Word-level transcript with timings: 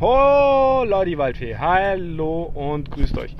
Holla 0.00 1.04
die 1.04 1.18
Waldfee, 1.18 1.56
hallo 1.56 2.52
und 2.54 2.88
grüßt 2.92 3.18
euch. 3.18 3.34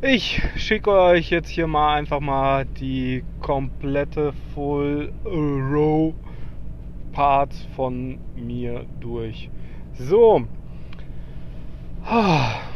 Ich 0.00 0.40
schicke 0.56 0.90
euch 0.92 1.28
jetzt 1.28 1.50
hier 1.50 1.66
mal 1.66 1.96
einfach 1.96 2.20
mal 2.20 2.64
die 2.64 3.22
komplette 3.42 4.32
Full 4.54 5.12
Row 5.26 6.14
Parts 7.12 7.66
von 7.76 8.18
mir 8.34 8.86
durch. 9.00 9.50
So, 9.92 10.46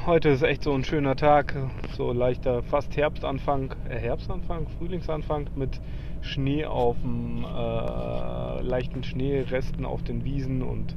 heute 0.04 0.29
ist 0.29 0.43
echt 0.43 0.64
so 0.64 0.75
ein 0.75 0.84
schöner 0.84 1.16
Tag, 1.16 1.54
so 1.96 2.12
leichter 2.12 2.62
fast 2.62 2.95
Herbstanfang, 2.95 3.75
äh 3.88 3.98
Herbstanfang, 3.98 4.66
Frühlingsanfang 4.79 5.46
mit 5.56 5.80
Schnee 6.20 6.64
auf 6.64 6.96
dem 7.00 7.44
äh, 7.44 8.62
leichten 8.62 9.02
Schneeresten 9.04 9.84
auf 9.84 10.02
den 10.02 10.24
Wiesen 10.24 10.62
und 10.62 10.96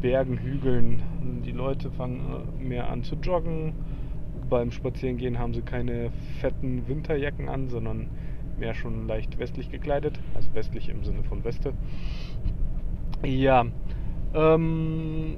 Bergen, 0.00 0.38
Hügeln. 0.38 1.02
Die 1.44 1.52
Leute 1.52 1.90
fangen 1.90 2.20
äh, 2.20 2.62
mehr 2.62 2.90
an 2.90 3.02
zu 3.02 3.16
joggen. 3.16 3.74
Beim 4.48 4.70
Spazierengehen 4.70 5.38
haben 5.38 5.54
sie 5.54 5.62
keine 5.62 6.10
fetten 6.40 6.88
Winterjacken 6.88 7.48
an, 7.48 7.68
sondern 7.68 8.08
mehr 8.58 8.74
schon 8.74 9.06
leicht 9.06 9.38
westlich 9.38 9.70
gekleidet. 9.70 10.18
Also 10.34 10.52
westlich 10.54 10.88
im 10.88 11.04
Sinne 11.04 11.22
von 11.22 11.44
Weste. 11.44 11.72
Ja, 13.24 13.66
ähm, 14.34 15.36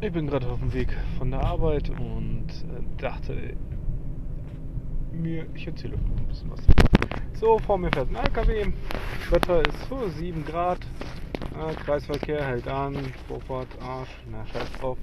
ich 0.00 0.12
bin 0.12 0.26
gerade 0.26 0.48
auf 0.48 0.60
dem 0.60 0.72
Weg 0.72 0.96
von 1.18 1.30
der 1.30 1.42
Arbeit 1.42 1.90
und 1.90 2.46
äh, 2.48 3.00
dachte 3.00 3.34
mir, 5.12 5.46
ich 5.54 5.66
erzähle 5.66 5.94
euch 5.94 6.00
ein 6.00 6.28
bisschen 6.28 6.50
was. 6.50 6.60
So, 7.38 7.58
vor 7.58 7.78
mir 7.78 7.90
fährt 7.92 8.08
ein 8.10 8.16
LKW. 8.16 8.72
Wetter 9.30 9.62
ist 9.66 9.88
so 9.88 10.08
7 10.08 10.44
Grad. 10.44 10.78
Ah, 11.54 11.72
Kreisverkehr 11.84 12.44
hält 12.44 12.68
an, 12.68 12.96
Vorfahrt, 13.28 13.68
Arsch, 13.82 14.10
na 14.30 14.46
scheiß 14.46 14.72
drauf. 14.80 14.98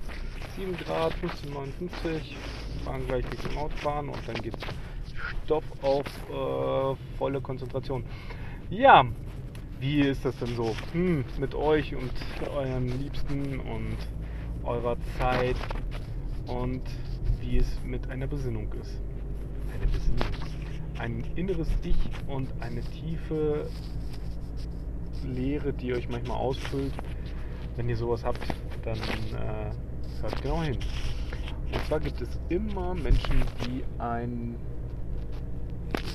7 0.56 0.76
Grad, 0.78 1.14
15,59, 1.16 2.36
fahren 2.84 3.06
gleich 3.08 3.26
Richtung 3.32 3.58
Autobahn 3.58 4.10
und 4.10 4.28
dann 4.28 4.36
geht's 4.36 4.66
Stopp 5.44 5.64
auf 5.82 6.06
äh, 6.30 7.18
volle 7.18 7.42
Konzentration. 7.42 8.04
Ja, 8.70 9.06
wie 9.80 10.02
ist 10.02 10.26
das 10.26 10.38
denn 10.38 10.56
so 10.56 10.76
hm, 10.94 11.26
mit 11.38 11.54
euch 11.54 11.96
und 11.96 12.12
euren 12.56 12.88
Liebsten 13.00 13.60
und 13.60 13.98
eurer 14.64 14.98
Zeit 15.20 15.58
und 16.48 16.82
wie 17.40 17.58
es 17.58 17.80
mit 17.84 18.10
einer 18.10 18.28
Besinnung 18.28 18.74
ist? 18.82 19.07
Eine 19.78 19.92
Besinnung. 19.92 20.28
Ein 20.98 21.24
inneres 21.36 21.70
Ich 21.84 21.96
und 22.28 22.50
eine 22.62 22.82
tiefe 22.82 23.70
Leere, 25.24 25.74
die 25.74 25.94
euch 25.94 26.10
manchmal 26.10 26.38
ausfüllt. 26.38 26.94
Wenn 27.76 27.90
ihr 27.90 27.98
sowas 27.98 28.24
habt, 28.24 28.42
dann 28.84 28.98
äh, 28.98 30.22
hört 30.22 30.42
genau 30.42 30.62
hin. 30.64 30.78
Und 31.72 31.86
zwar 31.86 32.00
gibt 32.00 32.22
es 32.22 32.40
immer 32.50 32.96
Menschen, 32.96 33.44
die 33.66 33.84
ein, 34.00 34.56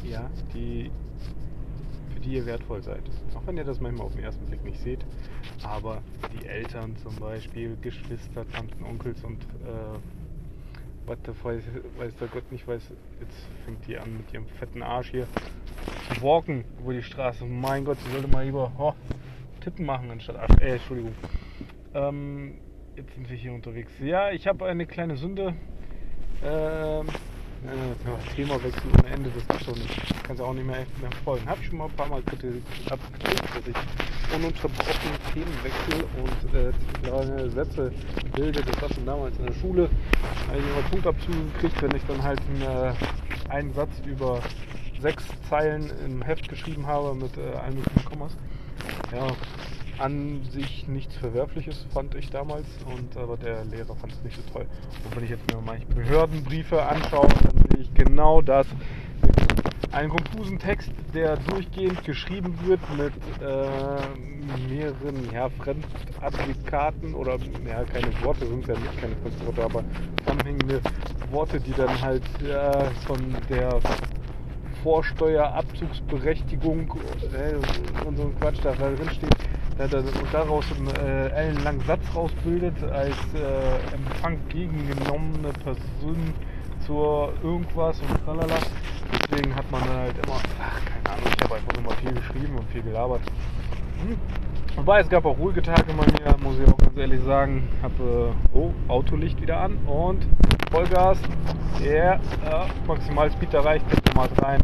ja, 0.03 0.29
die, 0.55 0.91
für 2.13 2.21
die 2.21 2.35
ihr 2.35 2.47
wertvoll 2.47 2.83
seid. 2.83 3.03
Auch 3.37 3.47
wenn 3.47 3.57
ihr 3.57 3.65
das 3.65 3.81
manchmal 3.81 4.07
auf 4.07 4.15
den 4.15 4.25
ersten 4.25 4.45
Blick 4.47 4.65
nicht 4.65 4.81
seht. 4.81 5.05
Aber 5.63 6.03
die 6.37 6.47
Eltern 6.47 6.97
zum 6.97 7.15
Beispiel, 7.17 7.77
Geschwister, 7.81 8.49
Tanten, 8.49 8.83
Onkels 8.83 9.23
und 9.23 9.43
äh, 9.43 9.99
was 11.07 11.21
der 11.23 11.35
weiß, 11.43 11.63
weiß 11.99 12.15
der 12.17 12.29
Gott 12.29 12.51
nicht 12.53 12.67
weiß, 12.67 12.83
jetzt 13.21 13.47
fängt 13.65 13.87
die 13.87 13.99
an 13.99 14.17
mit 14.17 14.33
ihrem 14.33 14.47
fetten 14.47 14.83
Arsch 14.83 15.11
hier 15.11 15.27
zu 16.09 16.23
walken 16.23 16.65
über 16.81 16.93
die 16.93 17.03
Straße. 17.03 17.45
Mein 17.45 17.85
Gott, 17.85 17.99
sie 18.05 18.11
sollte 18.11 18.29
mal 18.29 18.45
lieber 18.45 18.73
oh, 18.79 18.95
Tippen 19.61 19.87
machen 19.87 20.11
anstatt 20.11 20.37
Arsch. 20.37 20.61
Äh, 20.61 20.75
Entschuldigung. 20.75 21.15
Ähm, 21.95 22.59
jetzt 22.97 23.15
sind 23.15 23.29
wir 23.29 23.37
hier 23.37 23.53
unterwegs. 23.53 23.93
Ja, 24.01 24.31
ich 24.31 24.47
habe 24.47 24.67
eine 24.67 24.87
kleine 24.87 25.17
Sünde. 25.17 25.55
Ähm, 26.45 27.07
äh, 27.65 28.35
Themawechsel 28.35 28.91
ohne 28.99 29.09
Ende, 29.09 29.31
das 29.31 29.57
ist 29.57 29.65
schon, 29.65 29.75
kannst 30.25 30.41
du 30.41 30.45
auch 30.45 30.55
nicht 30.55 30.67
mehr, 30.67 30.85
mehr 31.01 31.13
folgen. 31.25 31.47
Habe 31.47 31.61
ich 31.61 31.69
schon 31.69 31.79
mal 31.79 31.85
ein 31.85 31.93
paar 31.93 32.09
Mal 32.09 32.23
kritisiert, 32.23 32.65
dass 32.89 32.99
ich 33.69 34.12
ununterbrochen 34.35 35.11
Themenwechsel 35.33 36.05
und 36.23 36.55
äh, 36.55 37.51
Sätze 37.51 37.93
bilde. 38.35 38.63
Das 38.63 38.83
war 38.83 38.89
schon 38.93 39.07
damals 39.07 39.39
in 39.39 39.47
der 39.47 39.55
Schule. 39.55 39.89
Habe 40.49 40.59
ich 40.59 40.65
immer 40.65 40.89
Punktabzüge 40.91 41.39
gekriegt, 41.55 41.83
wenn 41.83 41.97
ich 41.97 42.05
dann 42.07 42.23
halt 42.23 42.41
einen, 42.49 42.63
äh, 42.63 42.93
einen 43.49 43.73
Satz 43.75 43.91
über 44.07 44.41
sechs 45.01 45.25
Zeilen 45.49 45.91
im 46.05 46.23
Heft 46.23 46.49
geschrieben 46.49 46.87
habe 46.87 47.15
mit 47.15 47.37
äh, 47.37 47.71
möglichen 47.71 48.05
Kommas. 48.05 48.37
Ja, 49.13 49.27
an 49.99 50.43
sich 50.51 50.89
nichts 50.89 51.15
Verwerfliches, 51.17 51.87
fand 51.93 52.15
ich 52.15 52.31
damals, 52.31 52.67
und 52.87 53.17
aber 53.17 53.37
der 53.37 53.65
Lehrer 53.65 53.95
fand 53.95 54.13
es 54.13 54.23
nicht 54.23 54.37
so 54.37 54.43
toll. 54.53 54.67
Und 55.05 55.17
wenn 55.17 55.25
ich 55.25 55.31
jetzt 55.31 55.53
mir 55.53 55.61
manche 55.61 55.87
Behördenbriefe 55.87 56.83
anschaue, 56.83 57.29
dann 57.29 57.65
sehe 57.71 57.83
ich 57.83 57.95
genau 57.95 58.41
das. 58.41 58.67
Einen 59.93 60.09
konfusen 60.09 60.59
Text, 60.59 60.91
der 61.13 61.37
durchgehend 61.37 62.03
geschrieben 62.03 62.59
wird 62.65 62.81
mit 62.97 63.13
äh, 63.43 63.69
mehreren 64.67 65.31
ja, 65.35 65.51
Fremdadrikaten 65.51 67.15
oder 67.15 67.37
ja, 67.69 67.85
keine 67.85 68.09
Worte, 68.25 68.47
sind 68.47 68.67
ja 68.67 68.73
nicht 68.75 68.99
keine 68.99 69.15
Fremdworte, 69.17 69.63
aber 69.63 69.85
zusammenhängende 70.25 70.81
Worte, 71.31 71.61
die 71.61 71.73
dann 71.73 72.01
halt 72.01 72.25
äh, 72.43 72.85
von 73.07 73.37
der 73.51 73.81
Vorsteuerabzugsberechtigung 74.83 76.95
äh, 77.35 77.57
und 78.07 78.17
so 78.17 78.23
ein 78.23 78.35
Quatsch 78.41 78.61
da 78.63 78.73
drin 78.73 79.11
steht 79.11 79.37
und 79.79 79.93
daraus 80.33 80.65
einen 80.77 80.89
äh, 81.07 81.29
ellenlangen 81.29 81.81
Satz 81.87 82.03
rausbildet 82.15 82.83
als 82.85 83.17
äh, 83.35 83.95
Empfang 83.95 84.39
gegengenommene 84.49 85.53
Person 85.65 86.33
zur 86.87 87.35
irgendwas 87.43 88.01
und 88.01 88.25
tralala. 88.25 88.57
Deswegen 89.13 89.55
hat 89.55 89.71
man 89.71 89.83
halt 89.83 90.15
immer, 90.25 90.41
ach, 90.61 90.81
keine 90.85 91.17
Ahnung, 91.17 91.33
ich 91.37 91.45
habe 91.45 91.55
einfach 91.57 91.79
immer 91.79 91.91
viel 91.93 92.13
geschrieben 92.13 92.59
und 92.59 92.69
viel 92.71 92.83
gelabert. 92.83 93.21
Hm. 94.07 94.17
Wobei 94.77 95.01
es 95.01 95.09
gab 95.09 95.27
auch 95.27 95.39
ruhige 95.39 95.61
Tage 95.61 95.93
bei 95.93 96.07
mir, 96.07 96.37
muss 96.43 96.59
ich 96.59 96.67
auch 96.67 96.79
ganz 96.79 96.97
ehrlich 96.97 97.21
sagen. 97.25 97.69
Habe 97.83 98.35
äh, 98.55 98.57
oh, 98.57 98.73
Autolicht 98.89 99.41
wieder 99.41 99.61
an 99.61 99.77
und 99.87 100.27
Vollgas. 100.71 101.19
Yeah, 101.81 102.21
ja, 102.45 102.67
maximal 102.87 103.31
Speed 103.31 103.53
erreicht, 103.55 103.85
Tempomat 103.89 104.31
rein. 104.43 104.61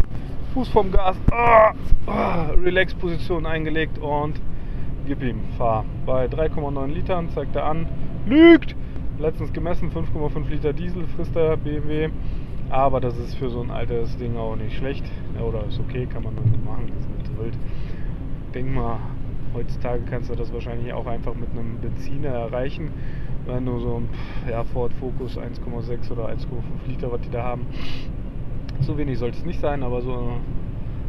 Fuß 0.55 0.69
vom 0.69 0.91
Gas, 0.91 1.17
ah, 1.31 1.75
ah, 2.07 2.47
Relax-Position 2.57 3.45
eingelegt 3.45 3.99
und 3.99 4.41
gib 5.07 5.23
ihm, 5.23 5.41
fahr. 5.59 5.85
Bei 6.07 6.27
3,9 6.27 6.87
Litern 6.87 7.29
zeigt 7.31 7.55
er 7.57 7.65
an, 7.65 7.87
lügt! 8.27 8.75
Letztens 9.19 9.53
gemessen, 9.53 9.91
5,5 9.91 10.49
Liter 10.49 10.73
Diesel 10.73 11.07
frisst 11.17 11.35
der 11.35 11.57
BMW. 11.57 12.09
Aber 12.71 13.01
das 13.01 13.17
ist 13.19 13.35
für 13.37 13.49
so 13.49 13.63
ein 13.63 13.71
altes 13.71 14.17
Ding 14.19 14.37
auch 14.37 14.55
nicht 14.55 14.77
schlecht. 14.77 15.05
Ja, 15.35 15.43
oder 15.43 15.65
ist 15.67 15.81
okay, 15.81 16.07
kann 16.07 16.23
man 16.23 16.35
nicht 16.35 16.65
machen, 16.65 16.89
ist 16.99 17.09
nicht 17.17 17.27
so 17.27 17.43
wild. 17.43 17.59
Denk 18.55 18.75
mal, 18.75 18.99
heutzutage 19.55 20.03
kannst 20.09 20.31
du 20.31 20.35
das 20.35 20.53
wahrscheinlich 20.53 20.93
auch 20.93 21.07
einfach 21.07 21.35
mit 21.35 21.51
einem 21.51 21.79
Benziner 21.81 22.29
erreichen. 22.29 22.91
Wenn 23.47 23.65
du 23.65 23.79
so 23.79 23.97
ein 23.97 24.09
ja, 24.51 24.65
Ford 24.65 24.93
Focus 24.95 25.39
1,6 25.39 26.13
oder 26.13 26.29
1,5 26.29 26.37
Liter, 26.87 27.11
was 27.11 27.21
die 27.23 27.31
da 27.31 27.43
haben. 27.43 27.67
So 28.81 28.99
wenig 28.99 29.19
sollte 29.19 29.39
es 29.39 29.45
nicht 29.45 29.61
sein, 29.61 29.83
aber 29.83 30.03
so 30.03 30.33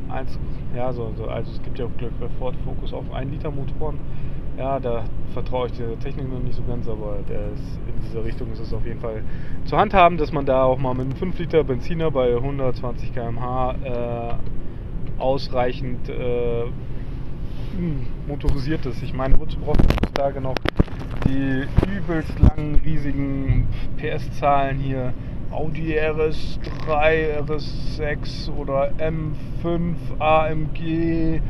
1, 0.09 0.40
ja, 0.75 0.94
so, 0.94 1.14
also 1.28 1.52
es 1.52 1.62
gibt 1.62 1.78
ja 1.78 1.86
auch 1.86 1.98
Glück 1.98 2.18
bei 2.19 2.30
Ford 2.40 2.56
Focus 2.64 2.94
auf 2.94 3.12
1 3.14 3.31
Liter 3.31 3.52
Motoren. 3.52 4.00
Ja, 4.59 4.78
da 4.78 5.06
vertraue 5.34 5.68
ich 5.68 5.74
der 5.78 5.97
Technik 6.00 6.30
noch 6.30 6.44
nicht 6.44 6.58
so 6.58 6.64
ganz, 6.64 6.86
aber 6.86 7.20
ist, 7.20 7.80
in 7.88 8.02
dieser 8.06 8.25
Richtung 8.25 8.52
ist 8.52 8.59
es 8.59 8.74
auf 8.74 8.86
jeden 8.86 9.00
Fall 9.00 9.24
zu 9.64 9.78
handhaben, 9.78 10.18
dass 10.18 10.34
man 10.34 10.46
da 10.46 10.64
auch 10.64 10.78
mal 10.78 10.94
mit 10.94 11.06
einem 11.06 11.16
5 11.16 11.40
Liter 11.40 11.64
Benziner 11.64 12.12
bei 12.12 12.36
120 12.36 13.14
km/h 13.14 13.75
äh, 13.86 14.34
ausreichend 15.18 16.09
äh, 16.09 16.66
hm, 17.78 18.06
motorisiert 18.28 18.86
ist. 18.86 19.01
Ich 19.01 19.13
meine, 19.13 19.39
wozu 19.39 19.57
braucht 19.60 19.78
man 19.78 19.95
heutzutage 19.95 20.42
noch 20.42 20.56
die 21.25 21.63
übelst 21.89 22.38
langen, 22.39 22.81
riesigen 22.84 23.66
PS-Zahlen 23.95 24.78
hier? 24.78 25.13
Audi 25.51 25.98
RS3, 25.98 27.39
RS6 27.39 28.51
oder 28.56 28.92
M5, 29.00 29.95
AMG, 30.19 31.42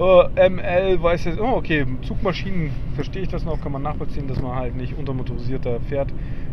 äh, 0.00 0.48
ML, 0.48 1.02
weiß 1.02 1.24
jetzt, 1.26 1.40
oh 1.40 1.56
okay, 1.56 1.86
Zugmaschinen 2.02 2.70
verstehe 2.94 3.22
ich 3.22 3.28
das 3.28 3.44
noch, 3.44 3.60
kann 3.60 3.72
man 3.72 3.82
nachvollziehen, 3.82 4.26
dass 4.28 4.40
man 4.40 4.54
halt 4.56 4.76
nicht 4.76 4.96
untermotorisierter 4.96 5.80
fährt. 5.80 6.12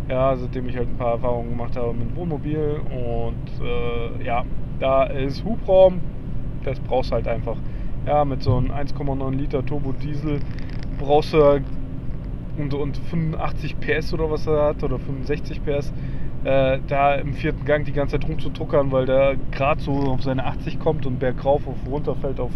Ja, 0.09 0.35
seitdem 0.35 0.69
ich 0.69 0.77
halt 0.77 0.87
ein 0.89 0.97
paar 0.97 1.13
Erfahrungen 1.13 1.49
gemacht 1.49 1.75
habe 1.75 1.93
mit 1.93 2.15
Wohnmobil 2.15 2.79
und 2.89 3.65
äh, 3.65 4.23
ja, 4.23 4.43
da 4.79 5.03
ist 5.03 5.43
Hubraum, 5.43 5.99
das 6.63 6.79
brauchst 6.79 7.11
halt 7.11 7.27
einfach. 7.27 7.57
Ja, 8.05 8.23
mit 8.23 8.41
so 8.41 8.55
einem 8.55 8.71
1,9 8.71 9.35
Liter 9.35 9.65
Turbo 9.65 9.91
Diesel 9.91 10.39
brauchst 10.97 11.33
du 11.33 11.61
und, 12.57 12.73
und 12.73 12.97
85 12.97 13.79
PS 13.79 14.13
oder 14.13 14.31
was 14.31 14.47
er 14.47 14.63
hat 14.63 14.83
oder 14.83 14.97
65 14.97 15.63
PS 15.63 15.93
äh, 16.43 16.79
da 16.87 17.15
im 17.15 17.33
vierten 17.33 17.65
Gang 17.65 17.85
die 17.85 17.91
ganze 17.91 18.19
Zeit 18.19 18.29
rumzutuckern, 18.29 18.91
weil 18.91 19.05
der 19.05 19.35
gerade 19.51 19.81
so 19.81 19.91
auf 19.91 20.23
seine 20.23 20.45
80 20.45 20.79
kommt 20.79 21.05
und 21.05 21.19
bergauf 21.19 21.67
auf 21.67 21.75
runterfällt 21.89 22.39
auf 22.39 22.51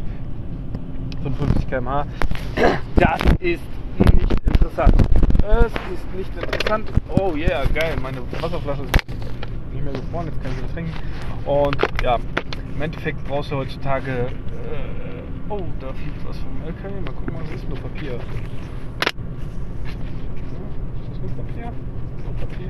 55 1.23 1.67
km/h. 1.69 2.05
das 2.95 3.21
ist 3.39 3.61
nicht 4.15 4.31
interessant. 4.45 4.93
Es 5.43 5.71
ist 5.93 6.15
nicht 6.15 6.35
interessant. 6.35 6.91
Oh 7.09 7.35
yeah, 7.35 7.63
geil. 7.73 7.95
Meine 8.01 8.21
Wasserflasche 8.41 8.83
ist 8.83 8.91
nicht 9.73 9.83
mehr 9.83 9.93
gefroren. 9.93 10.27
Jetzt 10.27 10.41
kann 10.41 10.51
ich 10.51 10.57
sie 10.57 10.73
trinken. 10.73 10.93
Und 11.45 11.77
ja, 12.03 12.17
im 12.75 12.81
Endeffekt 12.81 13.23
brauchst 13.25 13.51
du 13.51 13.57
heutzutage. 13.57 14.11
Äh, 14.11 15.49
oh, 15.49 15.61
da 15.79 15.93
fliegt 15.93 16.27
was 16.27 16.37
vom 16.37 16.61
LKW. 16.65 17.01
Mal 17.01 17.13
gucken, 17.13 17.35
was 17.41 17.51
ist 17.55 17.67
nur 17.67 17.77
Papier. 17.79 18.13
Ist 18.13 18.23
das 21.09 21.19
nur 21.19 21.31
Papier? 21.45 21.71
Papier? 22.39 22.69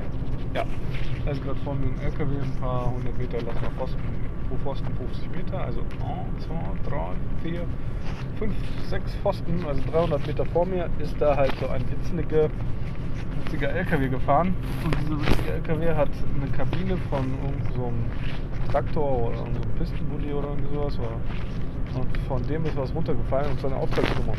Ja. 0.54 0.64
Da 1.24 1.30
ist 1.30 1.42
gerade 1.44 1.60
vor 1.60 1.74
mir 1.74 1.86
ein 1.86 2.00
LKW, 2.00 2.34
ein 2.42 2.60
paar 2.60 2.90
hundert 2.90 3.16
Meter 3.16 3.40
lang 3.42 3.54
nach 3.62 3.72
Pfosten, 3.78 4.00
pro 4.52 4.58
Pfosten 4.58 4.88
50 4.96 5.30
Meter. 5.36 5.64
Also 5.64 5.80
1, 5.80 6.46
2, 6.46 6.90
3, 6.90 6.96
4, 7.42 7.60
5, 8.38 8.54
6 8.88 9.14
Pfosten, 9.16 9.64
also 9.66 9.82
300 9.90 10.26
Meter 10.26 10.44
vor 10.46 10.66
mir, 10.66 10.88
ist 10.98 11.16
da 11.20 11.36
halt 11.36 11.52
so 11.60 11.68
ein 11.68 11.82
witziger, 11.90 12.48
witziger 13.44 13.70
LKW 13.70 14.08
gefahren. 14.08 14.54
Und 14.84 14.96
dieser 15.00 15.20
witzige 15.20 15.52
LKW 15.52 15.94
hat 15.94 16.10
eine 16.40 16.50
Kabine 16.52 16.96
von 17.10 17.34
so 17.74 17.86
einem 17.86 18.04
Traktor 18.70 19.28
oder 19.28 19.38
so 19.38 19.44
einem 19.44 19.60
Pistenbully 19.78 20.32
oder 20.32 20.48
irgendwie 20.48 20.74
sowas. 20.74 20.98
Und 21.94 22.18
von 22.26 22.42
dem 22.46 22.64
ist 22.64 22.76
was 22.76 22.94
runtergefallen 22.94 23.50
und 23.50 23.60
seine 23.60 23.76
Auftragsnummer. 23.76 24.32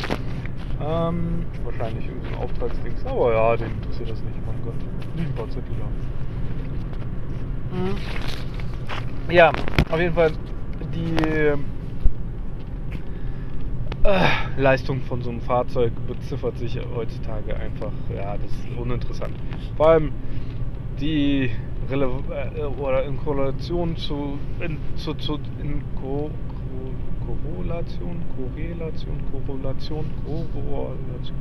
Ähm, 0.81 1.45
wahrscheinlich 1.63 2.07
irgendein 2.07 2.35
Auftragsdings. 2.35 3.05
Aber 3.05 3.31
ja, 3.31 3.55
den 3.55 3.71
interessiert 3.71 4.09
das 4.09 4.23
nicht, 4.23 4.35
mein 4.45 4.55
Gott. 4.65 4.73
Nicht 5.15 5.27
ein 5.29 5.35
paar 5.35 5.49
Zettel 5.49 5.75
da. 5.79 5.85
Mhm. 7.77 8.42
Ja, 9.33 9.51
auf 9.89 9.99
jeden 9.99 10.13
Fall 10.13 10.31
die 10.93 11.15
äh, 11.23 11.57
Leistung 14.57 15.01
von 15.01 15.23
so 15.23 15.31
einem 15.31 15.41
Fahrzeug 15.41 15.91
beziffert 16.05 16.55
sich 16.59 16.79
heutzutage 16.95 17.55
einfach, 17.55 17.91
ja, 18.15 18.37
das 18.37 18.51
ist 18.51 18.77
uninteressant. 18.77 19.33
Vor 19.75 19.89
allem 19.89 20.11
die 21.01 21.49
Rele 21.89 22.11
äh, 22.55 22.61
oder 22.79 23.05
in 23.05 23.17
Korrelation 23.17 23.97
zu, 23.97 24.37
in, 24.59 24.77
zu, 24.97 25.15
zu 25.15 25.39
in 25.59 25.81
Ko 25.99 26.29
Korrelation, 27.25 28.21
Korrelation, 28.37 29.17
Korrelation, 29.31 30.05
Korrelation. 30.27 31.37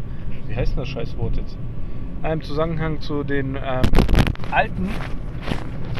Wie 0.46 0.56
heißt 0.56 0.72
denn 0.72 0.78
das 0.78 0.88
Scheißwort 0.88 1.36
jetzt? 1.36 1.58
Im 2.22 2.40
Zusammenhang 2.40 3.02
zu 3.02 3.22
den 3.22 3.56
ähm, 3.56 3.82
alten 4.50 4.88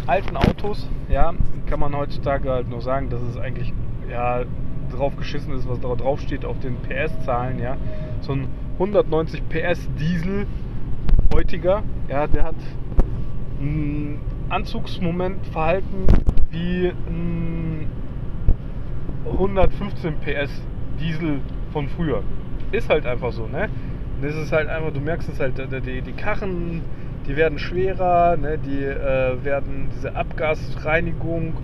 alten 0.06 0.36
Autos, 0.36 0.88
ja, 1.08 1.32
kann 1.66 1.80
man 1.80 1.96
heutzutage 1.96 2.50
halt 2.50 2.68
nur 2.68 2.80
sagen, 2.80 3.08
dass 3.10 3.22
es 3.22 3.36
eigentlich 3.36 3.72
ja 4.10 4.44
drauf 4.90 5.16
geschissen 5.16 5.54
ist, 5.54 5.68
was 5.68 5.80
da 5.80 5.94
drauf 5.94 6.20
steht 6.20 6.44
auf 6.44 6.58
den 6.60 6.76
PS-Zahlen, 6.82 7.58
ja. 7.58 7.76
So 8.20 8.32
ein 8.32 8.48
190 8.74 9.48
PS 9.48 9.88
Diesel 9.98 10.46
heutiger, 11.32 11.82
ja, 12.08 12.26
der 12.26 12.44
hat 12.44 12.54
ein 13.60 14.18
Anzugsmoment 14.48 15.46
verhalten 15.46 16.06
wie 16.50 16.92
ein 17.08 17.86
115 19.26 20.16
PS 20.20 20.62
Diesel 21.00 21.40
von 21.72 21.88
früher. 21.88 22.22
Ist 22.70 22.88
halt 22.90 23.06
einfach 23.06 23.32
so, 23.32 23.46
ne? 23.46 23.68
Das 24.20 24.34
ist 24.36 24.52
halt 24.52 24.68
einfach, 24.68 24.92
du 24.92 25.00
merkst 25.00 25.28
es 25.28 25.40
halt, 25.40 25.58
die, 25.58 26.02
die 26.02 26.12
Karren 26.12 26.82
die 27.26 27.36
werden 27.36 27.58
schwerer, 27.58 28.36
ne, 28.36 28.58
die 28.58 28.82
äh, 28.84 29.44
werden 29.44 29.88
diese 29.94 30.14
Abgasreinigung. 30.14 31.54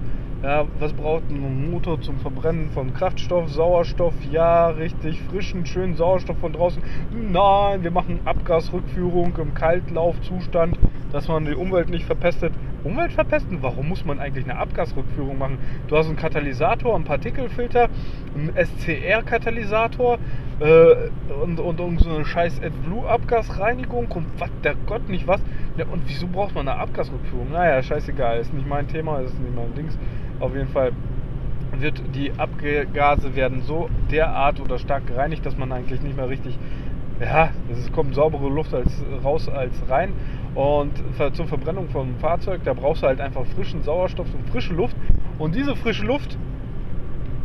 Ja, 0.42 0.66
was 0.78 0.92
braucht 0.92 1.24
ein 1.30 1.68
Motor 1.72 2.00
zum 2.00 2.20
Verbrennen 2.20 2.70
von 2.70 2.94
Kraftstoff, 2.94 3.48
Sauerstoff? 3.48 4.14
Ja, 4.30 4.68
richtig, 4.68 5.20
frischen, 5.22 5.66
schönen 5.66 5.96
Sauerstoff 5.96 6.38
von 6.38 6.52
draußen. 6.52 6.80
Nein, 7.10 7.82
wir 7.82 7.90
machen 7.90 8.20
Abgasrückführung 8.24 9.36
im 9.36 9.54
Kaltlaufzustand, 9.54 10.78
dass 11.10 11.26
man 11.26 11.44
die 11.44 11.54
Umwelt 11.54 11.88
nicht 11.88 12.04
verpestet. 12.04 12.52
Umwelt 12.84 13.12
verpesten? 13.12 13.58
Warum 13.62 13.88
muss 13.88 14.04
man 14.04 14.20
eigentlich 14.20 14.44
eine 14.44 14.60
Abgasrückführung 14.60 15.38
machen? 15.38 15.58
Du 15.88 15.96
hast 15.96 16.06
einen 16.06 16.16
Katalysator, 16.16 16.94
einen 16.94 17.04
Partikelfilter, 17.04 17.88
einen 18.36 18.52
SCR-Katalysator, 18.54 20.18
äh, 20.60 21.10
und, 21.42 21.60
und, 21.60 21.80
und 21.80 22.00
so 22.00 22.10
eine 22.10 22.24
scheiß 22.24 22.60
AdBlue-Abgasreinigung 22.62 24.10
und 24.10 24.26
was 24.38 24.50
der 24.64 24.74
Gott 24.86 25.08
nicht 25.08 25.26
was. 25.26 25.40
Ja, 25.76 25.86
und 25.86 26.02
wieso 26.06 26.26
braucht 26.26 26.54
man 26.54 26.68
eine 26.68 26.78
Abgasrückführung? 26.78 27.52
Naja, 27.52 27.82
scheißegal, 27.82 28.38
ist 28.38 28.52
nicht 28.52 28.68
mein 28.68 28.88
Thema, 28.88 29.20
ist 29.20 29.38
nicht 29.38 29.54
mein 29.54 29.74
Dings. 29.74 29.96
Auf 30.40 30.54
jeden 30.54 30.68
Fall 30.68 30.92
wird 31.72 32.02
die 32.14 32.32
Abgase 32.32 33.36
werden 33.36 33.62
so 33.62 33.88
derart 34.10 34.60
oder 34.60 34.78
stark 34.78 35.06
gereinigt, 35.06 35.44
dass 35.46 35.56
man 35.56 35.70
eigentlich 35.70 36.00
nicht 36.02 36.16
mehr 36.16 36.28
richtig, 36.28 36.58
ja, 37.20 37.50
es 37.70 37.92
kommt 37.92 38.14
saubere 38.14 38.48
Luft 38.48 38.74
als, 38.74 39.04
raus 39.22 39.48
als 39.48 39.72
rein. 39.88 40.12
Und 40.54 40.92
zur 41.34 41.46
Verbrennung 41.46 41.88
vom 41.90 42.16
Fahrzeug, 42.16 42.62
da 42.64 42.72
brauchst 42.72 43.02
du 43.02 43.06
halt 43.06 43.20
einfach 43.20 43.44
frischen 43.54 43.82
Sauerstoff 43.82 44.26
und 44.34 44.48
frische 44.50 44.74
Luft. 44.74 44.96
Und 45.38 45.54
diese 45.54 45.76
frische 45.76 46.04
Luft, 46.04 46.36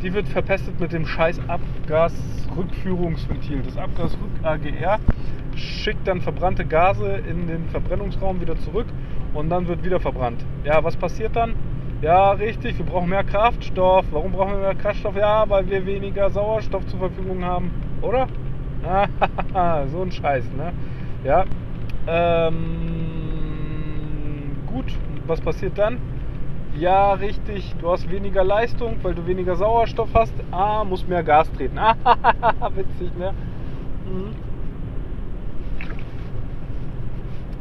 die 0.04 0.14
wird 0.14 0.28
verpestet 0.28 0.80
mit 0.82 0.92
dem 0.92 1.06
scheiß 1.06 1.40
Abgasrückführungsventil. 1.48 3.62
Das 3.64 3.78
Abgasrück-AGR 3.78 5.00
schickt 5.56 6.06
dann 6.08 6.20
verbrannte 6.20 6.66
Gase 6.66 7.22
in 7.30 7.48
den 7.48 7.70
Verbrennungsraum 7.70 8.42
wieder 8.42 8.58
zurück 8.60 8.88
und 9.34 9.50
dann 9.50 9.66
wird 9.68 9.86
wieder 9.86 10.02
verbrannt. 10.02 10.44
Ja, 10.66 10.84
was 10.84 10.98
passiert 10.98 11.38
dann? 11.38 11.56
Ja, 12.02 12.32
richtig, 12.32 12.78
wir 12.78 12.86
brauchen 12.86 13.10
mehr 13.10 13.24
Kraftstoff. 13.24 14.06
Warum 14.12 14.34
brauchen 14.34 14.52
wir 14.52 14.60
mehr 14.60 14.76
Kraftstoff? 14.76 15.16
Ja, 15.16 15.46
weil 15.48 15.70
wir 15.70 15.86
weniger 15.86 16.30
Sauerstoff 16.30 16.86
zur 16.88 17.00
Verfügung 17.00 17.46
haben, 17.46 17.72
oder? 18.02 18.28
so 19.88 20.02
ein 20.02 20.12
Scheiß, 20.12 20.44
ne? 20.58 20.74
Ja. 21.24 21.46
Ähm, 22.06 22.58
gut, 24.66 24.94
was 25.26 25.40
passiert 25.40 25.78
dann? 25.78 26.00
Ja, 26.78 27.14
richtig. 27.14 27.76
Du 27.80 27.92
hast 27.92 28.10
weniger 28.10 28.44
Leistung, 28.44 28.98
weil 29.04 29.14
du 29.14 29.26
weniger 29.28 29.56
Sauerstoff 29.56 30.10
hast. 30.14 30.34
Ah, 30.52 30.84
musst 30.84 31.08
mehr 31.08 31.24
Gas 31.24 31.52
treten. 31.54 31.78
Ah, 31.80 32.72
witzig, 32.76 33.16
ne? 33.18 33.34
Mhm. 34.06 34.34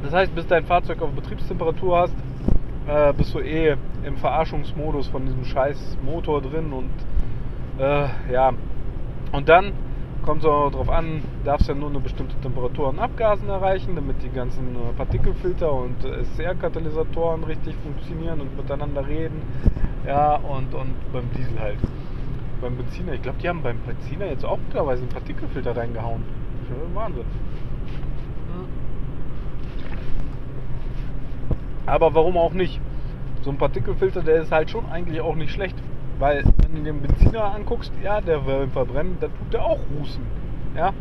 Das 0.02 0.12
heißt, 0.12 0.34
bis 0.34 0.46
dein 0.46 0.64
Fahrzeug 0.64 1.00
auf 1.02 1.10
Betriebstemperatur 1.12 1.98
hast, 1.98 2.16
äh, 2.86 3.12
bist 3.12 3.34
du 3.34 3.40
eh 3.40 3.76
im 4.04 4.16
Verarschungsmodus 4.16 5.08
von 5.08 5.24
diesem 5.24 5.44
scheiß 5.44 5.98
Motor 6.02 6.42
drin 6.42 6.72
und 6.72 6.90
äh, 7.78 8.08
ja. 8.32 8.52
Und 9.30 9.48
dann 9.48 9.72
kommt 10.22 10.42
es 10.42 10.48
auch 10.48 10.70
darauf 10.70 10.88
an, 10.88 11.22
darfst 11.44 11.69
ja 11.69 11.74
nur 11.74 11.91
eine 11.91 12.00
bestimmte 12.00 12.36
Temperatur 12.41 12.88
an 12.88 12.98
Abgasen 12.98 13.48
erreichen, 13.48 13.94
damit 13.94 14.22
die 14.22 14.31
ganzen 14.31 14.74
äh, 14.76 14.93
Partikelfilter 14.96 15.72
und 15.72 15.96
SCR-Katalysatoren 16.02 17.44
richtig 17.44 17.74
funktionieren 17.82 18.41
und 18.41 18.56
miteinander 18.56 19.06
reden. 19.06 19.43
Ja, 20.06 20.36
und, 20.36 20.74
und 20.74 20.94
beim 21.12 21.31
Diesel 21.36 21.58
halt. 21.60 21.79
Beim 22.60 22.76
Benziner, 22.76 23.14
ich 23.14 23.22
glaube, 23.22 23.38
die 23.43 23.48
haben 23.48 23.62
beim 23.62 23.79
Benziner 23.81 24.26
jetzt 24.26 24.44
auch 24.44 24.58
mittlerweile 24.58 25.00
einen 25.00 25.08
Partikelfilter 25.08 25.76
reingehauen. 25.76 26.22
Wahnsinn. 26.94 27.24
Aber 31.86 32.14
warum 32.14 32.36
auch 32.36 32.52
nicht? 32.52 32.81
So 33.43 33.50
ein 33.50 33.58
Partikelfilter, 33.58 34.22
der 34.22 34.43
ist 34.43 34.52
halt 34.52 34.70
schon 34.70 34.86
eigentlich 34.86 35.20
auch 35.20 35.34
nicht 35.34 35.52
schlecht. 35.52 35.76
Weil, 36.19 36.44
wenn 36.72 36.84
den 36.84 37.00
Benziner 37.00 37.55
anguckst, 37.55 37.93
ja, 38.02 38.20
der 38.20 38.46
will 38.46 38.69
verbrennen, 38.69 39.17
dann 39.20 39.31
tut 39.31 39.52
der 39.52 39.64
auch 39.64 39.81
rußen. 39.98 40.22
Ja. 40.76 40.93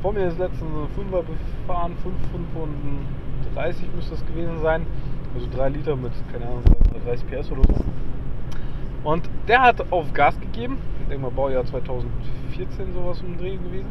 Vor 0.00 0.12
mir 0.12 0.26
ist 0.26 0.38
letztens 0.38 0.62
ein 0.62 1.12
5er 1.12 1.22
befahren, 1.22 1.94
5, 2.02 2.14
35 3.54 3.86
müsste 3.94 4.12
das 4.12 4.26
gewesen 4.26 4.58
sein. 4.60 4.86
Also 5.34 5.46
3 5.54 5.68
Liter 5.70 5.96
mit, 5.96 6.12
keine 6.32 6.46
Ahnung, 6.46 6.62
30 7.04 7.26
PS 7.28 7.52
oder 7.52 7.62
so. 7.62 7.84
Und 9.04 9.28
der 9.48 9.62
hat 9.62 9.92
auf 9.92 10.12
Gas 10.12 10.38
gegeben. 10.40 10.78
Ich 11.02 11.08
denke 11.08 11.22
mal, 11.22 11.30
Baujahr 11.30 11.64
2014 11.64 12.92
sowas 12.92 13.20
den 13.20 13.38
Dreh 13.38 13.56
gewesen. 13.56 13.88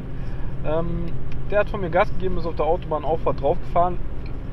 Ähm, 0.66 1.06
der 1.50 1.60
hat 1.60 1.70
von 1.70 1.82
mir 1.82 1.90
Gas 1.90 2.10
gegeben, 2.12 2.38
ist 2.38 2.46
auf 2.46 2.56
der 2.56 2.66
Autobahnauffahrt 2.66 3.42
draufgefahren. 3.42 3.98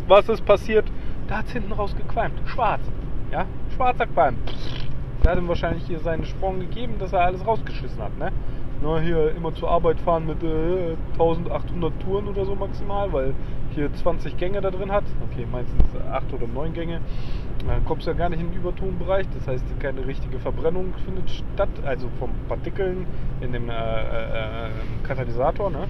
Was 0.06 0.28
ist 0.28 0.44
passiert? 0.44 0.86
Da 1.28 1.38
hat 1.38 1.46
es 1.46 1.52
hinten 1.52 1.72
raus 1.72 1.94
gequalmt. 1.96 2.40
Schwarz. 2.46 2.80
Ja, 3.30 3.44
schwarzer 3.76 4.06
Qualm. 4.06 4.36
Der 5.24 5.32
hat 5.32 5.38
ihm 5.38 5.48
wahrscheinlich 5.48 5.84
hier 5.86 5.98
seinen 6.00 6.24
Sprung 6.24 6.60
gegeben, 6.60 6.94
dass 6.98 7.12
er 7.12 7.20
alles 7.20 7.46
rausgeschissen 7.46 8.00
hat. 8.02 8.16
Ne? 8.18 8.32
Nur 8.80 9.00
hier 9.00 9.34
immer 9.34 9.52
zur 9.54 9.70
Arbeit 9.70 9.98
fahren 10.00 10.26
mit 10.26 10.42
äh, 10.42 10.96
1800 11.14 11.92
Touren 12.00 12.28
oder 12.28 12.44
so 12.44 12.54
maximal, 12.54 13.12
weil 13.12 13.34
hier 13.74 13.92
20 13.92 14.36
Gänge 14.36 14.60
da 14.60 14.70
drin 14.70 14.92
hat. 14.92 15.04
Okay, 15.30 15.46
meistens 15.50 15.82
8 16.10 16.32
oder 16.32 16.46
9 16.46 16.72
Gänge. 16.72 17.00
Dann 17.66 17.84
kommst 17.84 18.06
du 18.06 18.12
ja 18.12 18.16
gar 18.16 18.28
nicht 18.28 18.40
in 18.40 18.50
den 18.50 18.56
Übertonbereich. 18.56 19.26
Das 19.34 19.48
heißt, 19.48 19.64
keine 19.80 20.06
richtige 20.06 20.38
Verbrennung 20.38 20.94
findet 21.04 21.28
statt. 21.28 21.68
Also 21.84 22.08
von 22.20 22.30
Partikeln 22.48 23.06
in 23.40 23.52
dem 23.52 23.68
äh, 23.68 23.72
äh, 23.72 24.68
äh 24.68 24.70
Katalysator. 25.02 25.70
Ne? 25.70 25.88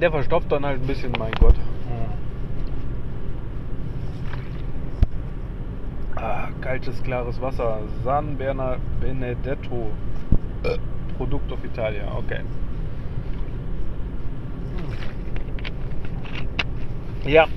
Der 0.00 0.10
verstopft 0.10 0.50
dann 0.50 0.64
halt 0.64 0.80
ein 0.80 0.86
bisschen, 0.86 1.12
mein 1.18 1.32
Gott. 1.40 1.54
Ah, 6.22 6.50
kaltes, 6.60 7.02
klares 7.02 7.40
Wasser. 7.40 7.80
San 8.04 8.36
Benedetto. 8.36 9.90
Produkt 11.16 11.50
of 11.50 11.58
Italia, 11.64 12.04
okay. 12.16 12.42
Ja, 17.26 17.48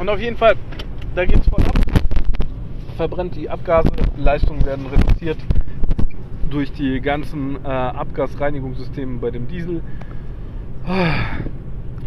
und 0.00 0.08
auf 0.08 0.18
jeden 0.18 0.36
Fall, 0.36 0.56
da 1.14 1.24
geht 1.24 1.38
es 1.38 1.46
voll 1.46 1.64
ab. 1.64 1.76
Verbrennt 2.96 3.36
die 3.36 3.48
Abgase, 3.48 3.92
Leistungen 4.16 4.66
werden 4.66 4.86
reduziert 4.86 5.38
durch 6.50 6.72
die 6.72 7.00
ganzen 7.00 7.64
äh, 7.64 7.68
Abgasreinigungssysteme 7.68 9.20
bei 9.20 9.30
dem 9.30 9.46
Diesel. 9.46 9.80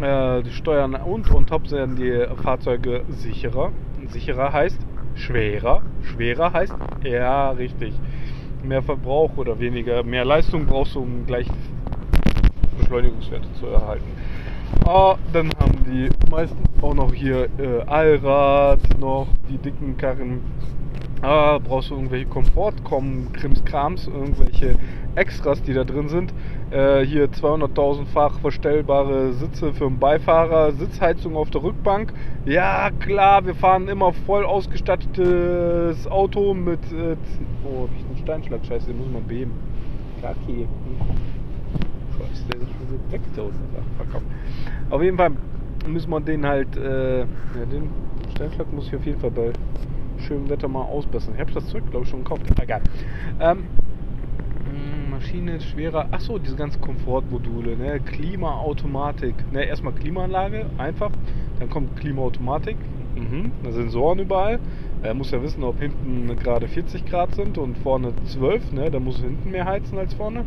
Äh, 0.02 0.44
die 0.44 0.52
Steuern 0.52 0.96
und 0.96 1.32
und 1.32 1.48
top 1.48 1.72
werden 1.72 1.96
die 1.96 2.26
Fahrzeuge 2.44 3.06
sicherer. 3.08 3.72
Sicherer 4.08 4.52
heißt 4.52 4.80
schwerer. 5.16 5.82
Schwerer 6.04 6.54
heißt 6.54 6.76
ja 7.04 7.52
richtig. 7.52 7.94
Mehr 8.64 8.84
Verbrauch 8.84 9.32
oder 9.38 9.60
weniger, 9.60 10.04
mehr 10.04 10.24
Leistung 10.24 10.66
brauchst 10.66 10.96
du, 10.96 11.00
um 11.00 11.26
gleich 11.26 11.48
Beschleunigungswerte 12.78 13.48
zu 13.60 13.68
erhalten. 13.68 14.06
Ah, 14.86 15.16
dann 15.34 15.52
haben 15.60 15.84
die 15.86 16.10
meisten 16.30 16.58
auch 16.82 16.94
noch 16.94 17.14
hier 17.14 17.48
äh, 17.60 17.82
Allrad, 17.88 18.80
noch 19.00 19.28
die 19.50 19.58
dicken 19.58 19.98
Karren. 19.98 20.42
Ah, 21.24 21.60
brauchst 21.60 21.92
du 21.92 21.96
irgendwelche 21.96 22.26
Komfort, 22.26 22.74
Krimskrams, 22.84 24.08
irgendwelche 24.08 24.76
Extras, 25.14 25.62
die 25.62 25.74
da 25.74 25.84
drin 25.84 26.10
sind. 26.10 26.34
Äh, 26.72 27.06
hier 27.06 27.30
200.000-fach 27.30 28.40
verstellbare 28.40 29.34
Sitze 29.34 29.72
für 29.74 29.86
den 29.86 30.00
Beifahrer, 30.00 30.72
Sitzheizung 30.72 31.36
auf 31.36 31.52
der 31.52 31.62
Rückbank. 31.62 32.12
Ja, 32.46 32.90
klar, 33.00 33.46
wir 33.46 33.54
fahren 33.54 33.88
immer 33.88 34.14
voll 34.14 34.46
ausgestattetes 34.46 36.08
Auto 36.08 36.56
mit. 36.56 36.80
Äh, 36.92 37.18
oh, 37.66 37.84
hab 37.84 37.90
ich 37.96 38.06
einen 38.06 38.18
Steinschlag, 38.24 38.66
scheiße, 38.66 38.88
den 38.88 38.98
muss 38.98 39.12
man 39.14 39.28
beheben. 39.28 39.52
Kaki. 40.24 40.68
Scheiße, 42.18 42.46
der 42.52 42.62
ist 42.62 42.70
schon 42.70 42.88
so 42.90 43.12
weg, 43.12 43.22
der 43.36 43.44
Verkauf. 43.98 44.24
Auf 44.90 45.04
jeden 45.04 45.18
Fall 45.18 45.32
müssen 45.88 46.10
wir 46.10 46.20
den 46.20 46.48
halt. 46.48 46.76
Äh, 46.78 47.20
ja, 47.20 47.26
den 47.72 47.90
Steinschlag 48.34 48.74
muss 48.74 48.88
ich 48.88 48.96
auf 48.96 49.06
jeden 49.06 49.20
Fall 49.20 49.32
bei 49.32 49.52
schönem 50.32 50.50
Wetter 50.50 50.68
mal 50.70 50.84
ausbessern. 50.84 51.34
Ich 51.36 51.42
habe 51.42 51.52
das 51.52 51.68
Zeug, 51.68 51.84
glaube 51.90 52.06
ich, 52.06 52.10
schon 52.10 52.24
gekauft. 52.24 52.44
Egal. 52.62 52.82
Ähm, 53.40 53.64
Maschine 55.10 55.58
ist 55.58 55.66
schwerer. 55.66 56.08
Achso, 56.12 56.40
diese 56.40 56.56
ganzen 56.56 56.80
Komfortmodule, 56.80 57.76
ne? 57.76 58.00
Klimaautomatik. 58.00 59.36
Ne, 59.52 59.66
erstmal 59.66 59.94
Klimaanlage, 59.94 60.68
einfach. 60.78 61.12
Dann 61.60 61.70
kommt 61.70 61.98
Klimaautomatik. 61.98 62.78
Mhm. 63.16 63.52
Da 63.64 63.72
Sensoren 63.74 64.20
überall. 64.20 64.60
Er 65.04 65.14
muss 65.14 65.32
ja 65.32 65.42
wissen, 65.44 65.64
ob 65.64 65.80
hinten 65.82 66.34
gerade 66.38 66.70
40 66.70 67.06
Grad 67.06 67.36
sind 67.36 67.58
und 67.58 67.78
vorne 67.80 68.14
12, 68.24 68.72
ne? 68.72 68.90
Da 68.90 69.00
muss 69.02 69.20
hinten 69.20 69.52
mehr 69.52 69.66
heizen 69.66 69.98
als 69.98 70.14
vorne. 70.14 70.46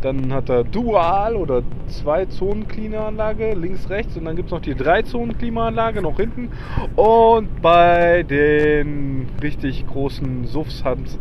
Dann 0.00 0.32
hat 0.32 0.48
er 0.48 0.64
Dual 0.64 1.34
oder 1.34 1.62
zwei 1.88 2.26
Zonen 2.26 2.68
Klimaanlage, 2.68 3.54
links, 3.54 3.90
rechts. 3.90 4.16
Und 4.16 4.26
dann 4.26 4.36
gibt 4.36 4.46
es 4.46 4.52
noch 4.52 4.60
die 4.60 4.74
drei 4.74 5.02
Zonen 5.02 5.36
Klimaanlage 5.36 6.02
noch 6.02 6.16
hinten. 6.16 6.50
Und 6.94 7.60
bei 7.60 8.22
den 8.22 9.28
richtig 9.42 9.86
großen 9.86 10.46
SUVs 10.46 10.84
hat 10.84 10.98
es 11.04 11.18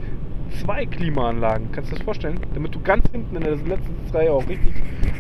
zwei 0.62 0.86
Klimaanlagen. 0.86 1.72
Kannst 1.72 1.92
du 1.92 1.96
das 1.96 2.04
vorstellen? 2.04 2.40
Damit 2.54 2.76
du 2.76 2.82
ganz 2.82 3.04
hinten 3.12 3.36
in 3.36 3.44
der 3.44 3.56
letzten 3.56 3.96
Reihe 4.14 4.32
auch 4.32 4.48
richtig 4.48 4.74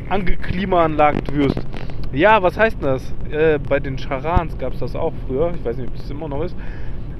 angeklimaanlagt 0.09 1.33
wirst. 1.35 1.65
Ja, 2.13 2.41
was 2.41 2.57
heißt 2.57 2.81
denn 2.81 2.87
das? 2.87 3.13
Äh, 3.31 3.59
bei 3.59 3.79
den 3.79 3.97
Charans 3.97 4.57
gab 4.57 4.73
es 4.73 4.79
das 4.79 4.95
auch 4.95 5.13
früher. 5.27 5.51
Ich 5.55 5.65
weiß 5.65 5.77
nicht, 5.77 5.89
ob 5.89 5.95
das 5.95 6.09
immer 6.09 6.29
noch 6.29 6.43
ist. 6.43 6.55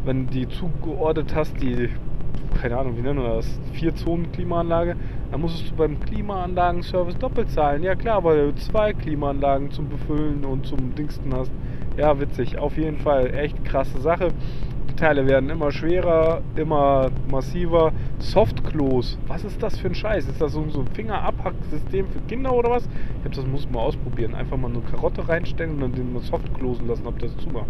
Wenn 0.06 0.28
die 0.28 0.48
zugeordnet 0.48 1.36
hast, 1.36 1.62
die, 1.62 1.90
keine 2.62 2.78
Ahnung, 2.78 2.98
wie 2.98 3.02
nennen 3.02 3.20
wir 3.22 3.36
das? 3.36 3.60
Vier 3.74 3.96
Zonen 3.96 4.32
Klimaanlage, 4.32 4.96
dann 5.32 5.42
musstest 5.42 5.72
du 5.72 5.76
beim 5.76 6.00
Klimaanlagenservice 6.00 7.18
doppelt 7.18 7.50
zahlen. 7.52 7.84
Ja 7.84 7.96
klar, 7.96 8.24
weil 8.24 8.48
du 8.48 8.56
zwei 8.56 8.94
Klimaanlagen 8.94 9.72
zum 9.72 9.90
Befüllen 9.90 10.46
und 10.46 10.66
zum 10.66 10.96
Dingsten 10.96 11.34
hast. 11.34 11.52
Ja, 11.98 12.20
witzig. 12.20 12.58
Auf 12.58 12.78
jeden 12.78 12.98
Fall 12.98 13.34
echt 13.34 13.64
krasse 13.66 14.00
Sache. 14.00 14.30
Teile 14.98 15.28
werden 15.28 15.50
immer 15.50 15.72
schwerer, 15.72 16.42
immer 16.56 17.10
massiver. 17.32 17.94
Softklos, 18.20 19.18
was 19.28 19.46
ist 19.46 19.64
das 19.64 19.78
für 19.78 19.88
ein 19.88 19.96
Scheiß? 19.96 20.28
Ist 20.28 20.42
das 20.42 20.54
so, 20.54 20.62
ein 20.62 20.88
Fingerabhacksystem 20.94 22.08
für 22.08 22.20
Kinder 22.28 22.54
oder 22.54 22.72
was? 22.72 22.84
Ich 23.20 23.26
habe 23.26 23.36
das 23.36 23.46
muss 23.46 23.70
mal 23.70 23.80
ausprobieren. 23.80 24.36
Einfach 24.36 24.58
mal 24.58 24.70
eine 24.72 24.82
Karotte 24.82 25.30
reinstellen 25.30 25.76
und 25.76 25.82
dann 25.82 25.92
den 25.94 26.14
mal 26.14 26.22
softklosen 26.22 26.88
lassen, 26.88 27.08
ob 27.08 27.20
das 27.20 27.38
zumacht. 27.38 27.68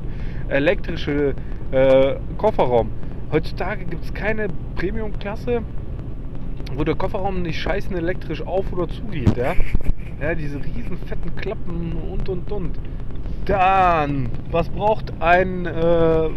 Elektrische 0.48 1.36
äh, 1.72 2.15
Kofferraum. 2.38 2.89
Heutzutage 3.29 3.84
gibt 3.84 4.05
es 4.05 4.13
keine 4.13 4.48
Premium-Klasse, 4.75 5.62
wo 6.75 6.84
der 6.86 6.96
Kofferraum 6.96 7.41
nicht 7.41 7.60
scheißen 7.60 7.96
elektrisch 7.96 8.41
auf 8.41 8.72
oder 8.72 8.88
zugeht, 8.88 9.36
ja? 9.36 9.53
Ja, 10.22 10.34
diese 10.34 10.63
riesen 10.63 10.98
fetten 11.05 11.36
Klappen 11.36 11.91
und 12.10 12.29
und 12.29 12.51
und. 12.51 12.79
Dann, 13.46 14.29
was 14.50 14.69
braucht 14.69 15.13
ein 15.19 15.65
äh, 15.65 15.72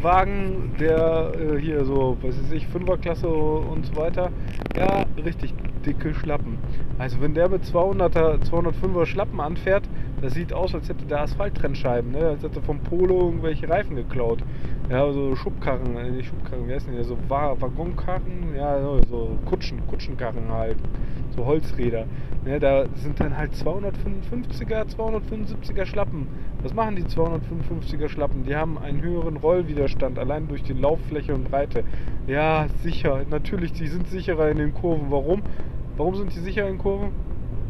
Wagen, 0.03 0.73
der 0.81 1.33
äh, 1.35 1.61
hier 1.61 1.85
so, 1.85 2.17
was 2.23 2.37
weiß 2.37 2.53
ich, 2.53 2.67
Fünferklasse 2.67 3.29
und 3.29 3.87
so 3.87 3.97
weiter? 3.97 4.31
Ja, 4.77 5.05
richtig 5.25 5.55
dicke 5.87 6.13
Schlappen. 6.15 6.59
Also 6.99 7.21
wenn 7.21 7.35
der 7.35 7.49
mit 7.49 7.65
200er, 7.65 8.39
205er 8.51 9.07
Schlappen 9.07 9.41
anfährt, 9.41 9.85
das 10.21 10.35
sieht 10.35 10.53
aus, 10.53 10.75
als 10.75 10.89
hätte 10.89 11.05
der 11.07 11.23
Asphalttrennscheiben, 11.23 12.13
ne? 12.13 12.29
als 12.29 12.43
hätte 12.43 12.61
vom 12.61 12.79
Polo 12.81 13.27
irgendwelche 13.27 13.69
Reifen 13.69 13.97
geklaut. 13.97 14.43
Ja, 14.89 15.11
so 15.13 15.37
Schubkarren, 15.37 15.97
äh, 15.97 16.11
nicht 16.11 16.29
Schubkarren, 16.29 16.69
wie 16.69 16.75
heißen 16.75 16.93
die? 16.93 17.03
So 17.05 17.17
Waggonkarren, 17.29 18.55
ja, 18.57 18.79
so 19.09 19.39
Kutschen, 19.47 19.87
Kutschenkarren 19.87 20.51
halt. 20.51 20.77
So 21.37 21.47
Holzräder. 21.47 22.07
Ne, 22.45 22.59
da 22.59 22.87
sind 22.97 23.21
dann 23.21 23.37
halt 23.37 23.53
255er, 23.53 24.87
275er 24.97 25.87
Schlappen. 25.87 26.27
Was 26.63 26.75
machen 26.75 26.97
die 26.97 27.05
255er 27.05 28.09
Schlappen? 28.09 28.45
Die 28.45 28.57
haben 28.57 28.79
einen 28.79 29.01
höheren 29.01 29.37
Rollwiderstand, 29.37 30.19
allein 30.19 30.49
durch 30.49 30.63
die 30.63 30.73
Lauffläche 30.73 31.35
und 31.35 31.51
Breite. 31.51 31.85
Ja, 32.27 32.67
sicher. 32.83 33.21
Natürlich, 33.31 33.73
die 33.73 33.87
sind 33.87 34.09
sicherer 34.09 34.51
in 34.51 34.59
den 34.59 34.75
Kurven. 34.75 35.11
Warum? 35.11 35.43
Warum 35.97 36.17
sind 36.17 36.35
die 36.35 36.41
sicher 36.41 36.67
in 36.67 36.79
Kurven? 36.79 37.11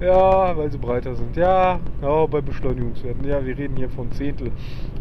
Ja, 0.01 0.57
weil 0.57 0.71
sie 0.71 0.79
breiter 0.79 1.15
sind. 1.15 1.37
Ja, 1.37 1.79
ja, 2.01 2.27
bei 2.27 2.41
Beschleunigungswerten. 2.41 3.23
Ja, 3.29 3.45
wir 3.45 3.59
reden 3.59 3.77
hier 3.77 3.91
von 3.91 4.11
Zehntel. 4.13 4.51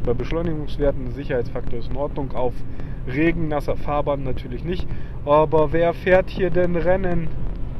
Bei 0.03 0.13
Beschleunigungswerten 0.13 1.11
Sicherheitsfaktor 1.11 1.79
ist 1.79 1.89
in 1.89 1.95
Ordnung. 1.95 2.33
Auf 2.33 2.53
regennasser 3.07 3.77
Fahrbahn 3.77 4.23
natürlich 4.23 4.65
nicht. 4.65 4.85
Aber 5.25 5.71
wer 5.71 5.93
fährt 5.93 6.29
hier 6.29 6.49
denn 6.49 6.75
Rennen? 6.75 7.29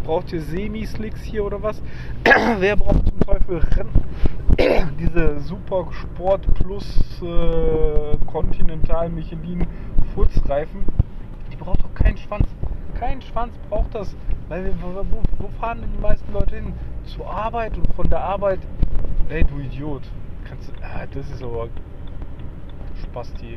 Braucht 0.05 0.31
ihr 0.31 0.41
Semi-Slicks 0.41 1.21
hier 1.23 1.43
oder 1.43 1.61
was? 1.61 1.81
wer 2.59 2.77
braucht 2.77 3.09
zum 3.09 3.19
Teufel 3.19 3.57
Rennen? 3.75 4.95
Diese 4.99 5.41
Super 5.41 5.87
Sport 5.91 6.47
Plus 6.53 7.21
äh, 7.21 8.17
Continental 8.27 9.09
Michelin 9.09 9.67
Furzreifen. 10.15 10.83
Die 11.51 11.57
braucht 11.57 11.83
doch 11.83 11.93
keinen 11.93 12.17
Schwanz. 12.17 12.47
Kein 12.97 13.21
Schwanz 13.21 13.53
braucht 13.69 13.93
das. 13.93 14.15
Weil 14.47 14.65
wir, 14.65 14.73
wo, 14.81 15.21
wo 15.37 15.47
fahren 15.59 15.81
denn 15.81 15.91
die 15.91 16.01
meisten 16.01 16.31
Leute 16.33 16.55
hin? 16.55 16.73
Zur 17.15 17.27
Arbeit 17.27 17.75
und 17.77 17.91
von 17.95 18.09
der 18.09 18.21
Arbeit. 18.21 18.59
Ey, 19.29 19.43
du 19.43 19.59
Idiot. 19.59 20.03
Kannst 20.47 20.69
du. 20.69 20.73
Ah, 20.83 21.05
das 21.11 21.29
ist 21.29 21.43
aber. 21.43 21.67
Spaß, 23.03 23.33
die. 23.35 23.53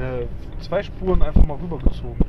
Äh, 0.00 0.26
zwei 0.60 0.82
Spuren 0.82 1.22
einfach 1.22 1.44
mal 1.46 1.56
rübergezogen. 1.56 2.24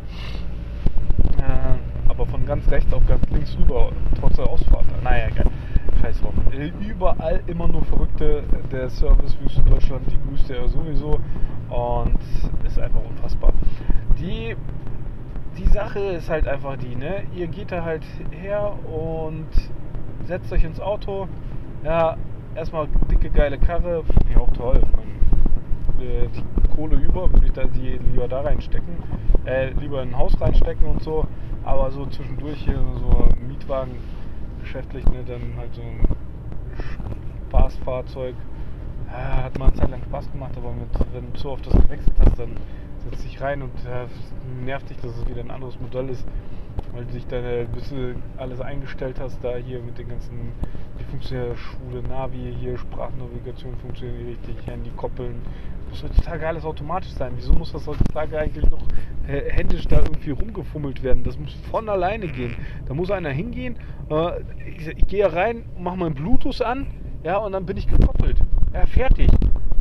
Äh, 1.38 2.10
aber 2.10 2.26
von 2.28 2.46
ganz 2.46 2.70
rechts 2.70 2.94
auf 2.94 3.06
ganz 3.08 3.28
links 3.32 3.58
rüber, 3.58 3.92
trotz 4.20 4.36
der 4.36 4.48
Ausfahrt. 4.48 4.86
Naja, 5.04 5.30
geil. 5.30 5.50
Scheiß 6.02 6.22
drauf. 6.22 6.34
Äh, 6.52 6.72
überall 6.88 7.42
immer 7.48 7.68
nur 7.68 7.84
Verrückte. 7.86 8.44
Der 8.72 8.90
Servicewüste 8.90 9.64
Deutschland, 9.64 10.06
die 10.12 10.20
grüßt 10.30 10.50
ja 10.50 10.68
sowieso. 10.68 11.20
Und 11.70 12.20
ist 12.64 12.80
einfach 12.80 13.02
unfassbar. 13.10 13.54
Die 14.20 14.56
die 15.58 15.68
Sache 15.68 16.00
ist 16.00 16.30
halt 16.30 16.48
einfach 16.48 16.76
die, 16.78 16.96
ne? 16.96 17.24
Ihr 17.34 17.48
geht 17.48 17.72
da 17.72 17.84
halt 17.84 18.04
her 18.32 18.78
und 18.86 19.48
setzt 20.26 20.52
euch 20.52 20.64
ins 20.64 20.80
Auto. 20.80 21.28
Ja, 21.84 22.18
erstmal 22.56 22.88
dicke, 23.10 23.30
geile 23.30 23.58
Karre. 23.58 24.04
Ich 24.30 24.38
auch 24.38 24.52
toll. 24.52 24.82
Man, 24.96 26.06
äh, 26.06 26.28
die 26.28 26.76
Kohle 26.76 26.98
über, 26.98 27.32
würde 27.32 27.46
ich 27.46 27.54
da 27.54 27.66
die 27.66 28.00
lieber 28.12 28.28
da 28.28 28.42
reinstecken. 28.42 28.96
Äh, 29.46 29.72
lieber 29.80 30.02
in 30.02 30.10
ein 30.10 30.18
Haus 30.18 30.40
reinstecken 30.40 30.86
und 30.88 31.04
so. 31.04 31.26
Aber 31.64 31.92
so 31.92 32.06
zwischendurch 32.08 32.58
hier 32.64 32.80
so 33.00 33.28
Mietwagen 33.48 33.96
geschäftlich, 34.60 35.06
ne? 35.06 35.24
Dann 35.26 35.58
halt 35.58 35.74
so 35.74 35.82
ein 35.82 36.02
Spaßfahrzeug. 37.50 38.36
Ja, 39.08 39.44
hat 39.44 39.58
mal 39.60 39.68
eine 39.68 39.76
Zeit 39.76 39.90
lang 39.90 40.02
Spaß 40.04 40.32
gemacht, 40.32 40.52
aber 40.58 40.72
mit, 40.72 40.90
wenn 41.14 41.32
du 41.32 41.40
so 41.40 41.52
oft 41.52 41.66
das 41.66 41.74
gewechselt 41.74 42.16
hast, 42.20 42.40
dann 42.40 42.58
setzt 42.98 43.24
dich 43.24 43.40
rein 43.40 43.62
und 43.62 43.72
äh, 43.86 44.08
nervt 44.66 44.90
dich, 44.90 44.98
dass 44.98 45.16
es 45.16 45.28
wieder 45.30 45.42
ein 45.42 45.52
anderes 45.52 45.80
Modell 45.80 46.10
ist, 46.10 46.26
weil 46.96 47.06
du 47.06 47.14
dich 47.14 47.28
dann 47.28 47.44
bis 47.74 47.90
du 47.90 48.16
alles 48.38 48.62
eingestellt 48.62 49.20
hast, 49.20 49.44
da 49.44 49.56
hier 49.58 49.80
mit 49.82 49.98
den 49.98 50.08
ganzen, 50.08 50.54
wie 50.98 51.04
funktioniert 51.04 51.58
Schule, 51.58 52.02
Navi, 52.08 52.56
hier 52.60 52.78
Sprachnavigation 52.78 53.76
funktioniert 53.78 54.28
richtig, 54.28 54.66
Handy 54.66 54.90
koppeln. 54.96 55.42
Muss 55.90 56.04
heutzutage 56.04 56.48
alles 56.48 56.66
automatisch 56.66 57.12
sein. 57.12 57.34
Wieso 57.36 57.54
muss 57.54 57.72
das 57.72 57.86
heutzutage 57.86 58.40
eigentlich 58.40 58.70
noch 58.72 58.82
äh, 59.28 59.52
händisch 59.52 59.88
da 59.88 59.98
irgendwie 59.98 60.32
rumgefummelt 60.32 61.04
werden? 61.04 61.24
Das 61.24 61.38
muss 61.38 61.54
von 61.70 61.88
alleine 61.90 62.28
gehen. 62.28 62.56
Da 62.88 62.94
muss 62.94 63.12
einer 63.12 63.30
hingehen 63.30 63.78
Äh, 64.10 64.42
ich, 64.78 64.88
ich 64.88 65.08
gehe 65.08 65.32
rein, 65.32 65.66
mache 65.78 65.98
mein 65.98 66.14
Bluetooth 66.14 66.62
an, 66.62 66.88
ja, 67.24 67.38
und 67.38 67.54
dann 67.54 67.66
bin 67.66 67.78
ich 67.78 67.88
gekoppelt. 67.88 68.38
Ja, 68.74 68.86
fertig. 68.86 69.30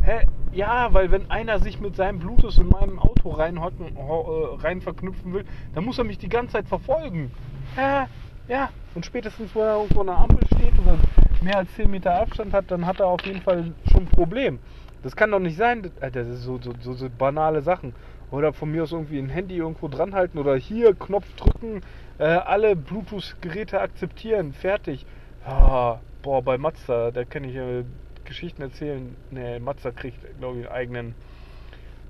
Hä? 0.01 0.25
Ja, 0.55 0.93
weil 0.93 1.11
wenn 1.11 1.29
einer 1.29 1.59
sich 1.59 1.81
mit 1.81 1.97
seinem 1.97 2.19
Bluetooth 2.19 2.57
in 2.57 2.69
meinem 2.69 2.97
Auto 2.97 3.29
reinhocken, 3.29 3.87
äh, 3.97 4.63
rein 4.63 4.79
verknüpfen 4.79 5.33
will, 5.33 5.43
dann 5.73 5.83
muss 5.83 5.97
er 5.97 6.05
mich 6.05 6.17
die 6.17 6.29
ganze 6.29 6.53
Zeit 6.53 6.69
verfolgen. 6.69 7.29
Ja, 7.75 8.07
ja. 8.47 8.69
Und 8.93 9.05
spätestens, 9.05 9.53
wo 9.53 9.59
er 9.59 9.75
irgendwo 9.75 9.99
an 9.99 10.07
der 10.07 10.17
Ampel 10.17 10.47
steht 10.47 10.71
oder 10.79 10.97
mehr 11.41 11.57
als 11.57 11.73
10 11.73 11.91
Meter 11.91 12.15
Abstand 12.15 12.53
hat, 12.53 12.71
dann 12.71 12.85
hat 12.85 13.01
er 13.01 13.07
auf 13.07 13.25
jeden 13.25 13.41
Fall 13.41 13.73
schon 13.91 14.03
ein 14.03 14.07
Problem. 14.07 14.59
Das 15.03 15.13
kann 15.17 15.29
doch 15.29 15.39
nicht 15.39 15.57
sein. 15.57 15.91
Das 15.99 16.25
ist 16.25 16.43
so, 16.43 16.57
so, 16.61 16.71
so, 16.79 16.93
so 16.93 17.09
banale 17.09 17.61
Sachen. 17.61 17.93
Oder 18.31 18.53
von 18.53 18.71
mir 18.71 18.83
aus 18.83 18.93
irgendwie 18.93 19.19
ein 19.19 19.27
Handy 19.27 19.57
irgendwo 19.57 19.89
dran 19.89 20.15
halten 20.15 20.37
oder 20.37 20.55
hier 20.55 20.95
Knopf 20.95 21.27
drücken, 21.35 21.81
äh, 22.17 22.23
alle 22.23 22.77
Bluetooth-Geräte 22.77 23.81
akzeptieren, 23.81 24.53
fertig. 24.53 25.05
Ah, 25.45 25.99
boah, 26.21 26.41
bei 26.41 26.57
Mazda, 26.57 27.11
da 27.11 27.25
kann 27.25 27.43
ich 27.43 27.55
äh, 27.55 27.83
Geschichten 28.25 28.61
erzählen. 28.61 29.15
Ne, 29.31 29.59
Mazda 29.59 29.91
kriegt, 29.91 30.17
glaube 30.39 30.59
ich, 30.59 30.65
einen 30.65 30.75
eigenen, 30.75 31.15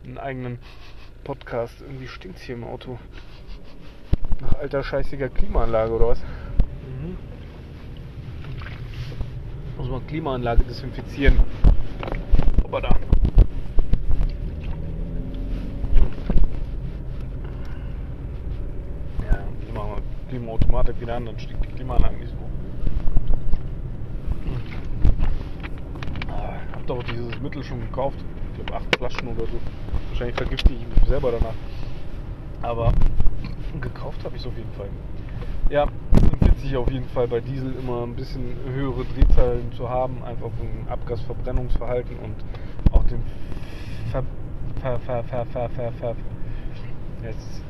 einen 0.04 0.18
eigenen 0.18 0.60
Podcast. 1.24 1.82
Irgendwie 1.82 2.08
stinkt 2.08 2.40
hier 2.40 2.56
im 2.56 2.64
Auto. 2.64 2.98
Nach 4.42 4.54
alter 4.56 4.84
scheißiger 4.84 5.30
Klimaanlage 5.30 5.94
oder 5.94 6.08
was? 6.10 6.20
Mhm. 6.22 7.18
Muss 9.78 9.90
man 9.90 10.08
Klimaanlage 10.08 10.64
desinfizieren. 10.64 11.40
Aber 12.64 12.82
da. 12.82 12.90
Ja, 19.24 19.44
die 19.68 19.72
machen 19.72 19.90
wir 19.96 20.30
Klimaautomatik 20.30 21.00
wieder 21.00 21.16
an, 21.16 21.26
dann 21.26 21.40
stinkt 21.40 21.66
die 21.66 21.70
Klimaanlage 21.70 22.18
nicht 22.18 22.32
so. 22.32 22.55
Ah, 26.86 26.92
ich 26.92 26.92
hab 26.92 26.98
doch 26.98 27.04
dieses 27.04 27.42
Mittel 27.42 27.64
schon 27.64 27.82
gekauft. 27.82 28.18
Ich 28.54 28.60
habe 28.64 28.76
acht 28.76 28.96
Flaschen 28.98 29.28
oder 29.30 29.46
so. 29.48 29.60
Wahrscheinlich 30.10 30.36
vergifte 30.36 30.74
ich 30.74 30.88
mich 30.88 31.10
selber 31.10 31.32
danach. 31.32 31.56
Aber 32.62 32.94
gekauft 33.82 34.24
habe 34.24 34.36
ich 34.36 34.42
es 34.42 34.48
auf 34.48 34.56
jeden 34.56 34.72
Fall. 34.74 34.90
Ja, 35.70 35.88
sich 36.58 36.76
auf 36.78 36.90
jeden 36.92 37.08
Fall 37.10 37.28
bei 37.28 37.40
Diesel 37.40 37.74
immer 37.76 38.04
ein 38.04 38.16
bisschen 38.16 38.56
höhere 38.72 39.04
Drehzahlen 39.06 39.72
zu 39.74 39.90
haben, 39.90 40.24
einfach 40.24 40.50
vom 40.58 40.88
Abgasverbrennungsverhalten 40.88 42.18
und 42.20 42.36
auch 42.92 43.04
dem 43.06 43.22
Ver, 44.12 44.24
Ver, 44.82 45.00
Ver, 45.00 45.24
Ver, 45.24 45.46
Ver, 45.46 45.70
Ver, 45.70 45.92
Ver 45.94 46.16
jetzt 47.24 47.62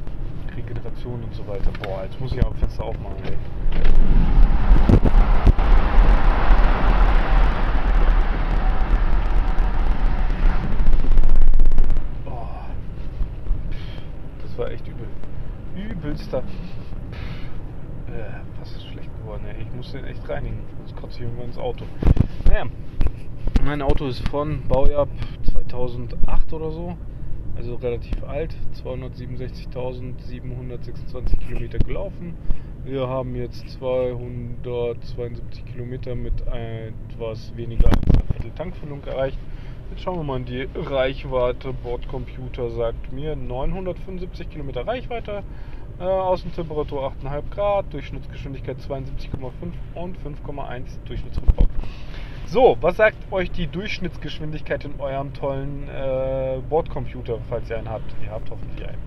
Regeneration 0.56 1.24
und 1.24 1.34
so 1.34 1.48
weiter. 1.48 1.72
Boah, 1.84 2.04
jetzt 2.04 2.20
muss 2.20 2.34
ich 2.34 2.46
am 2.46 2.54
Fenster 2.56 2.84
aufmachen. 2.84 3.18
Ey. 3.26 3.38
Boah. 12.26 12.66
War 14.58 14.72
echt 14.72 14.88
übel. 14.88 15.08
Übelster. 15.76 16.40
Äh, 18.08 18.40
was 18.58 18.72
ist 18.72 18.88
schlecht 18.88 19.10
geworden, 19.20 19.44
ey. 19.48 19.62
Ich 19.62 19.70
muss 19.76 19.92
den 19.92 20.06
echt 20.06 20.30
reinigen, 20.30 20.60
sonst 20.78 20.96
kotze 20.96 21.18
ich 21.18 21.24
irgendwann 21.24 21.48
ins 21.48 21.58
Auto. 21.58 21.84
Naja, 22.48 22.68
mein 23.66 23.82
Auto 23.82 24.08
ist 24.08 24.26
von 24.30 24.66
Baujahr 24.68 25.10
2008 25.52 26.54
oder 26.54 26.72
so, 26.72 26.96
also 27.58 27.76
relativ 27.76 28.24
alt, 28.24 28.56
267.726 28.82 31.38
Kilometer 31.40 31.80
gelaufen. 31.80 32.38
Wir 32.86 33.10
haben 33.10 33.36
jetzt 33.36 33.68
272 33.72 35.66
Kilometer 35.66 36.16
mit 36.16 36.48
etwas 36.48 37.54
weniger 37.58 37.88
als 37.88 38.00
einer 38.08 38.24
Viertel 38.32 38.52
Tankfüllung 38.52 39.04
erreicht. 39.04 39.38
Jetzt 39.92 40.02
schauen 40.02 40.18
wir 40.18 40.24
mal 40.24 40.38
in 40.38 40.46
die 40.46 40.68
Reichweite. 40.76 41.72
Bordcomputer 41.72 42.72
sagt 42.72 43.14
mir 43.14 43.36
975 43.36 44.50
Kilometer 44.50 44.86
Reichweite. 44.88 45.44
Äh, 46.00 46.04
Außentemperatur 46.04 47.14
8,5 47.24 47.42
Grad, 47.52 47.94
Durchschnittsgeschwindigkeit 47.94 48.78
72,5 48.78 49.52
und 49.94 50.18
5,1 50.18 50.84
Durchschnittsverbrauch. 51.06 51.68
So, 52.48 52.78
was 52.82 52.98
sagt 52.98 53.32
euch 53.32 53.52
die 53.52 53.68
Durchschnittsgeschwindigkeit 53.68 54.86
in 54.86 55.00
eurem 55.00 55.34
tollen 55.34 55.88
äh, 55.88 56.60
Bordcomputer, 56.68 57.38
falls 57.48 57.70
ihr 57.70 57.78
einen 57.78 57.90
habt? 57.90 58.14
Ihr 58.24 58.32
habt 58.32 58.50
hoffentlich 58.50 58.88
einen. 58.88 58.98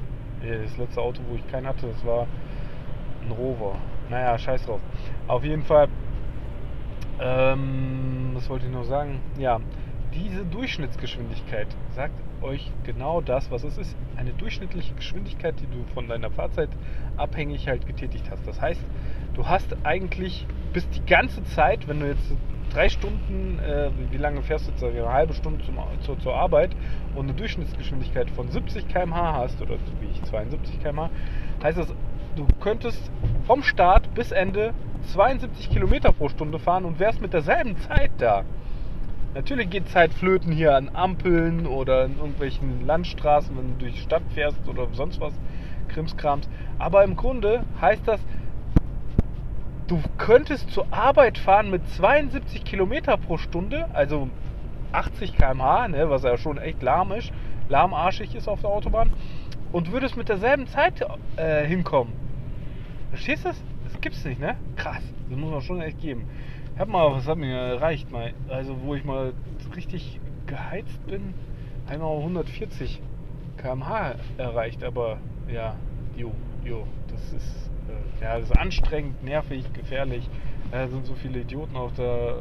Äh, 0.43 0.62
das 0.62 0.77
letzte 0.79 1.03
Auto, 1.03 1.21
wo 1.29 1.35
ich 1.35 1.47
keinen 1.51 1.67
hatte, 1.67 1.88
das 1.88 2.07
war 2.07 2.27
ein 3.25 3.33
Rover. 3.33 3.75
Naja, 4.11 4.38
scheiß 4.38 4.64
drauf. 4.64 4.81
Auf 5.27 5.45
jeden 5.45 5.64
Fall, 5.64 5.88
ähm, 7.21 8.31
was 8.35 8.49
wollte 8.49 8.67
ich 8.67 8.73
noch 8.73 8.85
sagen? 8.85 9.21
Ja, 9.38 9.61
diese 10.18 10.44
Durchschnittsgeschwindigkeit 10.44 11.68
sagt 11.94 12.14
euch 12.42 12.70
genau 12.85 13.20
das, 13.20 13.50
was 13.50 13.64
es 13.64 13.78
ist. 13.78 13.96
Eine 14.16 14.33
durchschnittliche 14.33 14.94
Geschwindigkeit, 14.94 15.54
die 15.61 15.66
du 15.66 15.85
von 15.94 16.09
deiner 16.09 16.31
Fahrzeit 16.31 16.70
abhängig 17.16 17.68
halt 17.68 17.87
getätigt 17.87 18.24
hast. 18.31 18.46
Das 18.46 18.61
heißt, 18.61 18.81
du 19.35 19.46
hast 19.46 19.76
eigentlich 19.85 20.46
bis 20.72 20.88
die 20.90 21.04
ganze 21.04 21.42
Zeit, 21.44 21.88
wenn 21.88 22.00
du 22.00 22.07
jetzt 22.07 22.33
drei 22.72 22.88
Stunden, 22.88 23.59
äh, 23.61 23.90
wie 24.11 24.16
lange 24.16 24.42
fährst 24.42 24.66
du 24.66 24.72
jetzt? 24.72 24.85
Eine 24.85 25.12
halbe 25.12 25.35
Stunde 25.35 25.64
zum, 25.64 25.78
zur, 26.02 26.18
zur 26.18 26.35
Arbeit 26.35 26.70
und 27.14 27.24
eine 27.24 27.35
Durchschnittsgeschwindigkeit 27.35 28.31
von 28.31 28.50
70 28.50 28.88
km/h 28.88 29.35
hast, 29.35 29.61
oder 29.62 29.76
wie 30.00 30.09
ich 30.12 30.22
72 30.24 30.83
km/h, 30.83 31.11
heißt 31.62 31.78
das, 31.78 31.94
du 32.37 32.46
könntest 32.61 33.11
vom 33.46 33.62
Start 33.62 34.14
bis 34.14 34.33
Ende 34.33 34.74
72 35.12 35.70
Kilometer 35.70 36.12
pro 36.12 36.28
Stunde 36.28 36.59
fahren 36.59 36.85
und 36.85 36.98
wärst 36.98 37.20
mit 37.20 37.33
derselben 37.33 37.76
Zeit 37.78 38.11
da. 38.18 38.44
Natürlich 39.35 39.69
geht 39.71 39.88
Zeit 39.88 40.12
flöten 40.14 40.53
hier 40.53 40.75
an 40.75 40.91
Ampeln 40.93 41.67
oder 41.67 42.07
in 42.07 42.17
irgendwelchen 42.17 42.87
Landstraßen, 42.87 43.57
wenn 43.57 43.75
du 43.75 43.85
durch 43.85 43.95
die 43.95 44.01
Stadt 44.01 44.23
fährst 44.35 44.67
oder 44.69 44.88
sonst 44.93 45.21
was, 45.21 45.35
Krimskrams. 45.88 46.49
Aber 46.79 47.05
im 47.05 47.14
Grunde 47.14 47.64
heißt 47.81 48.03
das, 48.07 48.21
du 49.87 50.01
könntest 50.17 50.71
zur 50.71 50.87
Arbeit 50.91 51.38
fahren 51.38 51.71
mit 51.71 51.88
72 51.91 52.64
Kilometer 52.64 53.17
pro 53.17 53.37
Stunde, 53.37 53.87
also 53.93 54.29
80 54.93 55.37
km/h, 55.37 55.88
ne, 55.88 56.09
was 56.09 56.23
ja 56.23 56.38
schon 56.38 56.59
echt 56.59 56.83
lahmisch, 56.83 57.31
lahmarschig 57.69 58.35
ist 58.35 58.49
auf 58.49 58.62
der 58.62 58.71
Autobahn, 58.71 59.11
und 59.73 59.93
würdest 59.93 60.17
mit 60.17 60.31
derselben 60.31 60.67
Zeit 60.67 61.05
äh, 61.37 61.67
hinkommen. 61.67 62.14
Verstehst 63.11 63.45
du 63.45 63.49
das? 63.49 63.62
Das 63.85 64.01
gibt's 64.01 64.25
nicht, 64.25 64.41
ne? 64.41 64.57
Krass. 64.77 65.03
Das 65.29 65.38
muss 65.38 65.51
man 65.51 65.61
schon 65.61 65.81
echt 65.81 66.01
geben. 66.01 66.27
Hab 66.79 66.87
mal, 66.87 67.11
was 67.11 67.27
hat 67.27 67.38
mir 67.38 67.57
erreicht, 67.57 68.12
mal, 68.12 68.33
also 68.47 68.81
wo 68.83 68.95
ich 68.95 69.03
mal 69.03 69.33
richtig 69.75 70.21
geheizt 70.47 71.05
bin, 71.09 71.35
einmal 71.88 72.17
140 72.19 73.03
km/h 73.57 74.14
erreicht, 74.37 74.85
aber 74.85 75.19
ja, 75.53 75.75
jo, 76.17 76.33
jo, 76.64 76.87
das 77.11 77.33
ist, 77.33 77.71
äh, 77.88 78.23
ja, 78.23 78.38
das 78.38 78.51
ist 78.51 78.57
anstrengend, 78.57 79.25
nervig, 79.25 79.64
gefährlich. 79.73 80.31
Da 80.71 80.87
sind 80.87 81.05
so 81.05 81.17
viele 81.17 81.41
Idioten 81.41 81.77
auf 81.77 81.95
der, 81.95 82.37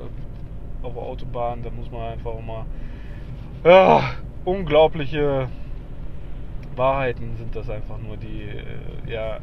auf 0.84 0.94
der 0.94 1.02
Autobahn, 1.02 1.64
da 1.64 1.72
muss 1.72 1.90
man 1.90 2.12
einfach 2.12 2.38
immer, 2.38 2.68
ja, 3.64 4.04
unglaubliche 4.46 5.50
Wahrheiten 6.76 7.38
sind 7.38 7.56
das 7.56 7.72
einfach 7.72 7.98
nur, 7.98 8.18
die, 8.18 8.44
äh, 8.44 9.12
ja, 9.12 9.40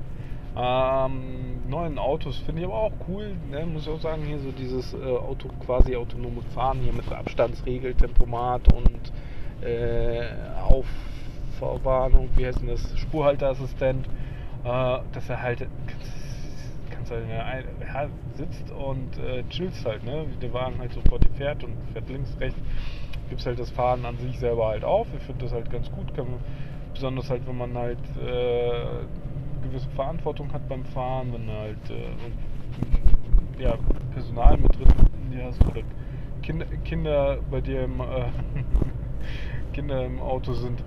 ähm, 0.56 1.68
neuen 1.68 1.98
Autos 1.98 2.38
finde 2.38 2.62
ich 2.62 2.66
aber 2.66 2.76
auch 2.76 2.92
cool, 3.08 3.34
ne? 3.50 3.66
muss 3.66 3.82
ich 3.82 3.92
auch 3.92 4.00
sagen, 4.00 4.22
hier 4.24 4.38
so 4.38 4.52
dieses 4.52 4.94
äh, 4.94 4.98
Auto 4.98 5.48
quasi 5.64 5.96
autonome 5.96 6.42
Fahren 6.54 6.78
hier 6.80 6.92
mit 6.92 7.10
Abstandsregel, 7.10 7.94
Tempomat 7.94 8.72
und 8.72 9.12
äh, 9.66 10.28
Aufwarnung, 11.60 12.28
wie 12.36 12.46
heißt 12.46 12.60
denn 12.60 12.68
das, 12.68 12.98
Spurhalteassistent, 12.98 14.06
äh, 14.64 14.98
dass 15.12 15.28
er 15.28 15.42
halt 15.42 15.66
kannst 16.90 17.10
halt 17.10 17.66
ja, 17.80 18.08
sitzt 18.34 18.70
und 18.70 19.18
äh, 19.18 19.42
chillst 19.50 19.84
halt, 19.84 20.04
ne? 20.04 20.26
wie 20.30 20.36
der 20.40 20.52
Wagen 20.52 20.78
halt 20.78 20.92
sofort 20.92 21.24
fährt 21.36 21.64
und 21.64 21.76
fährt 21.92 22.08
links, 22.08 22.30
rechts, 22.40 22.58
gibt 23.28 23.40
es 23.40 23.46
halt 23.46 23.58
das 23.58 23.70
Fahren 23.70 24.04
an 24.04 24.16
sich 24.18 24.38
selber 24.38 24.68
halt 24.68 24.84
auf. 24.84 25.06
Ich 25.16 25.22
finde 25.22 25.44
das 25.44 25.52
halt 25.52 25.70
ganz 25.70 25.90
gut, 25.90 26.14
kann 26.14 26.30
man, 26.30 26.40
besonders 26.92 27.28
halt, 27.28 27.46
wenn 27.46 27.58
man 27.58 27.76
halt 27.76 27.98
äh, 28.24 29.04
gewisse 29.64 29.88
Verantwortung 29.90 30.52
hat 30.52 30.68
beim 30.68 30.84
Fahren, 30.84 31.32
wenn 31.32 31.46
du 31.46 31.52
halt 31.52 31.90
äh, 31.90 33.62
ja, 33.62 33.76
Personal 34.12 34.56
mit 34.56 34.76
drin 34.76 34.88
hast 35.44 35.64
oder 35.66 35.82
Kinder, 36.42 36.66
Kinder 36.84 37.38
bei 37.50 37.60
dir 37.60 37.84
im, 37.84 38.00
äh, 38.00 38.04
Kinder 39.72 40.04
im 40.04 40.20
Auto 40.20 40.52
sind, 40.52 40.82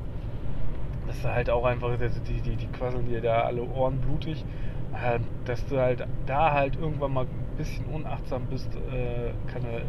dass 1.08 1.22
du 1.22 1.30
halt 1.34 1.50
auch 1.50 1.66
einfach, 1.66 1.98
die, 2.28 2.42
die, 2.42 2.56
die 2.56 2.68
quasseln 2.68 3.08
dir 3.08 3.22
da 3.22 3.42
alle 3.42 3.64
Ohren 3.64 4.00
blutig, 4.00 4.46
äh, 4.94 5.20
dass 5.46 5.66
du 5.68 5.80
halt 5.80 6.06
da 6.26 6.54
halt 6.54 6.76
irgendwann 6.76 7.14
mal 7.14 7.26
ein 7.26 7.58
bisschen 7.58 7.86
unachtsam 7.88 8.46
bist, 8.46 8.70
äh, 8.76 9.32
kann 9.52 9.64
er, 9.66 9.82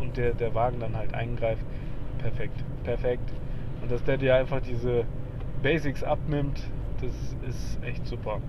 und 0.00 0.16
der, 0.16 0.32
der 0.32 0.54
Wagen 0.54 0.80
dann 0.80 0.96
halt 0.96 1.14
eingreift, 1.14 1.64
perfekt, 2.18 2.64
perfekt. 2.84 3.32
Und 3.82 3.90
dass 3.92 4.02
der 4.04 4.16
dir 4.16 4.34
einfach 4.34 4.60
diese 4.60 5.04
Basics 5.62 6.02
abnimmt, 6.02 6.60
das 7.00 7.36
ist 7.48 7.82
echt 7.82 8.06
super. 8.06 8.40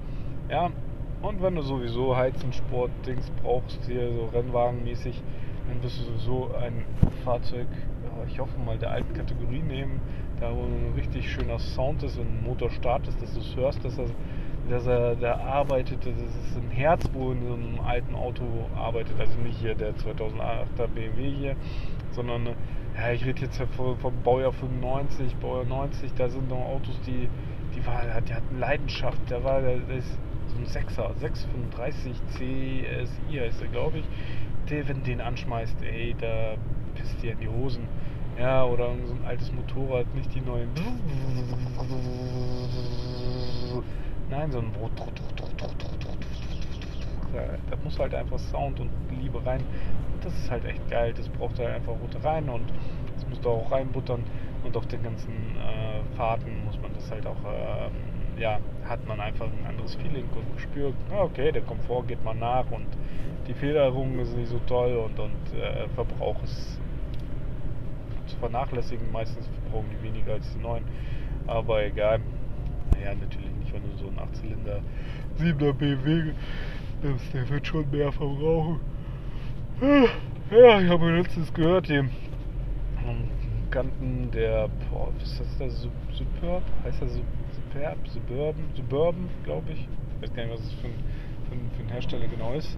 Ja, 0.50 0.72
Und 1.22 1.42
wenn 1.42 1.56
du 1.56 1.62
sowieso 1.62 2.16
Heizen, 2.16 2.54
Sport, 2.54 2.92
Dings 3.06 3.30
brauchst, 3.44 3.84
hier 3.86 4.12
so 4.14 4.30
Rennwagenmäßig, 4.34 5.22
dann 5.68 5.84
wirst 5.84 6.00
du 6.00 6.04
sowieso 6.06 6.52
ein 6.56 6.86
Fahrzeug, 7.26 7.68
ich 8.28 8.40
hoffe 8.40 8.58
mal 8.60 8.78
der 8.78 8.92
alten 8.92 9.14
Kategorie 9.14 9.62
nehmen, 9.62 10.00
da 10.40 10.52
wo 10.56 10.62
ein 10.62 10.94
richtig 10.96 11.30
schöner 11.30 11.60
Sound 11.60 12.04
ist, 12.04 12.18
wenn 12.18 12.28
ein 12.28 12.44
Motor 12.44 12.70
startet, 12.72 13.22
dass 13.22 13.34
du 13.34 13.42
es 13.42 13.56
hörst, 13.56 13.84
dass 13.84 13.98
er, 13.98 14.06
dass 14.70 14.88
er 14.88 15.16
da 15.16 15.38
arbeitet, 15.38 16.06
das 16.06 16.14
ist 16.14 16.58
ein 16.58 16.72
Herz, 16.72 17.10
wo 17.14 17.32
in 17.32 17.46
so 17.46 17.54
einem 17.54 17.80
alten 17.86 18.16
Auto 18.16 18.46
arbeitet, 18.76 19.20
also 19.20 19.38
nicht 19.40 19.60
hier 19.60 19.76
der 19.76 19.94
2008er 19.96 20.88
BMW 20.96 21.30
hier, 21.32 21.56
sondern 22.12 22.48
ja, 22.98 23.12
ich 23.12 23.26
rede 23.26 23.42
jetzt 23.42 23.62
vom, 23.76 23.98
vom 23.98 24.14
Baujahr 24.24 24.54
95, 24.54 25.36
Baujahr 25.36 25.66
90, 25.66 26.14
da 26.14 26.30
sind 26.30 26.50
noch 26.50 26.66
Autos, 26.66 27.00
die, 27.06 27.28
die, 27.76 27.86
war, 27.86 28.04
die 28.22 28.34
hatten 28.34 28.60
Leidenschaft, 28.60 29.20
da 29.30 29.44
war 29.44 29.62
der, 29.62 29.76
ist 29.90 30.18
so 30.48 30.58
ein 30.58 30.66
6er, 30.66 31.16
635 31.20 32.16
CSI 32.32 33.38
heißt 33.38 33.62
er, 33.62 33.68
glaube 33.68 34.00
ich, 34.00 34.06
der, 34.70 34.88
wenn 34.88 35.04
den 35.04 35.22
anschmeißt, 35.22 35.82
ey, 35.84 36.16
da 36.20 36.56
pisst 36.96 37.22
dir 37.22 37.34
in 37.34 37.40
die 37.40 37.48
Hosen. 37.48 37.88
Ja, 38.40 38.64
oder 38.64 38.96
so 39.06 39.14
ein 39.14 39.26
altes 39.26 39.52
Motorrad, 39.52 40.14
nicht 40.16 40.34
die 40.34 40.42
neuen. 40.42 40.70
Nein, 44.30 44.52
so 44.52 44.60
ein 44.60 44.72
da 47.70 47.76
muss 47.84 48.00
halt 48.00 48.14
einfach 48.14 48.40
Sound 48.40 48.80
und 48.80 48.90
Liebe 49.22 49.44
rein. 49.46 49.64
Das 50.22 50.34
ist 50.34 50.50
halt 50.50 50.66
echt 50.66 50.90
geil. 50.90 51.14
Das 51.16 51.30
braucht 51.30 51.60
halt 51.60 51.70
einfach 51.70 51.94
rote 51.94 52.24
rein 52.24 52.50
und 52.50 52.72
das 53.16 53.28
musst 53.28 53.46
du 53.46 53.50
auch 53.50 53.72
reinbuttern. 53.72 54.24
Und 54.64 54.76
auf 54.76 54.86
den 54.88 55.02
ganzen 55.04 55.32
äh, 55.32 55.89
Fahrten 56.16 56.64
muss 56.66 56.80
man 56.82 56.94
das 56.94 57.10
halt 57.12 57.26
auch, 57.26 57.44
äh, 57.46 58.42
ja, 58.42 58.60
hat 58.86 59.06
man 59.08 59.20
einfach 59.20 59.46
ein 59.46 59.66
anderes 59.68 59.96
Feeling 59.96 60.26
und 60.36 60.60
spürt, 60.60 60.96
okay, 61.12 61.52
der 61.52 61.62
Komfort 61.62 62.08
geht 62.08 62.24
mal 62.24 62.36
nach 62.36 62.70
und 62.72 62.88
die 63.48 63.54
Federung 63.54 64.20
ist 64.20 64.36
nicht 64.36 64.50
so 64.50 64.60
toll 64.68 64.96
und, 64.96 65.20
und 65.20 65.60
äh, 65.60 65.88
Verbrauch 65.96 66.42
ist 66.44 66.80
zu 68.28 68.38
vernachlässigen. 68.38 69.12
Meistens 69.12 69.48
verbrauchen 69.48 69.88
die 69.92 70.04
weniger 70.08 70.34
als 70.34 70.54
die 70.54 70.62
neuen. 70.62 70.84
Aber 71.48 71.84
egal. 71.84 72.20
Naja, 72.94 73.16
natürlich 73.16 73.52
nicht, 73.60 73.74
wenn 73.74 73.82
du 73.82 73.98
so 73.98 74.08
einen 74.08 74.20
8-Zylinder 74.20 74.82
7er 75.40 75.74
BMW 75.74 76.34
nimmst, 77.02 77.34
der 77.34 77.50
wird 77.50 77.66
schon 77.66 77.90
mehr 77.90 78.12
verbrauchen. 78.12 78.80
Ja, 80.52 80.82
ich 80.82 80.90
habe 80.90 81.12
letztens 81.12 81.54
gehört, 81.54 81.90
die 81.90 82.04
Kanten 83.72 84.32
der, 84.32 84.70
boah, 84.90 85.10
was 85.20 85.40
ist 85.40 85.60
das, 85.60 85.88
Superb? 86.14 86.64
Heißt 86.84 87.02
das 87.02 87.14
Superb? 87.14 87.98
Suburban? 88.08 88.64
Suburban, 88.76 89.30
glaube 89.44 89.72
ich. 89.72 89.80
Ich 89.80 90.22
weiß 90.22 90.34
gar 90.36 90.44
nicht, 90.44 90.54
was 90.54 90.62
das 90.62 90.74
für 90.74 90.88
ein, 90.88 90.94
für 91.48 91.56
ein, 91.56 91.72
für 91.76 91.84
ein 91.84 91.90
Hersteller 91.90 92.28
genau 92.28 92.54
ist. 92.54 92.78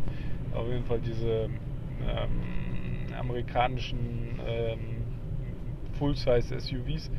Auf 0.54 0.68
jeden 0.68 0.86
Fall 0.86 1.00
diese 1.00 1.50
ähm, 2.08 3.14
amerikanischen 3.18 4.40
ähm, 4.46 4.80
Full-Size 5.98 6.60
SUVs, 6.60 7.10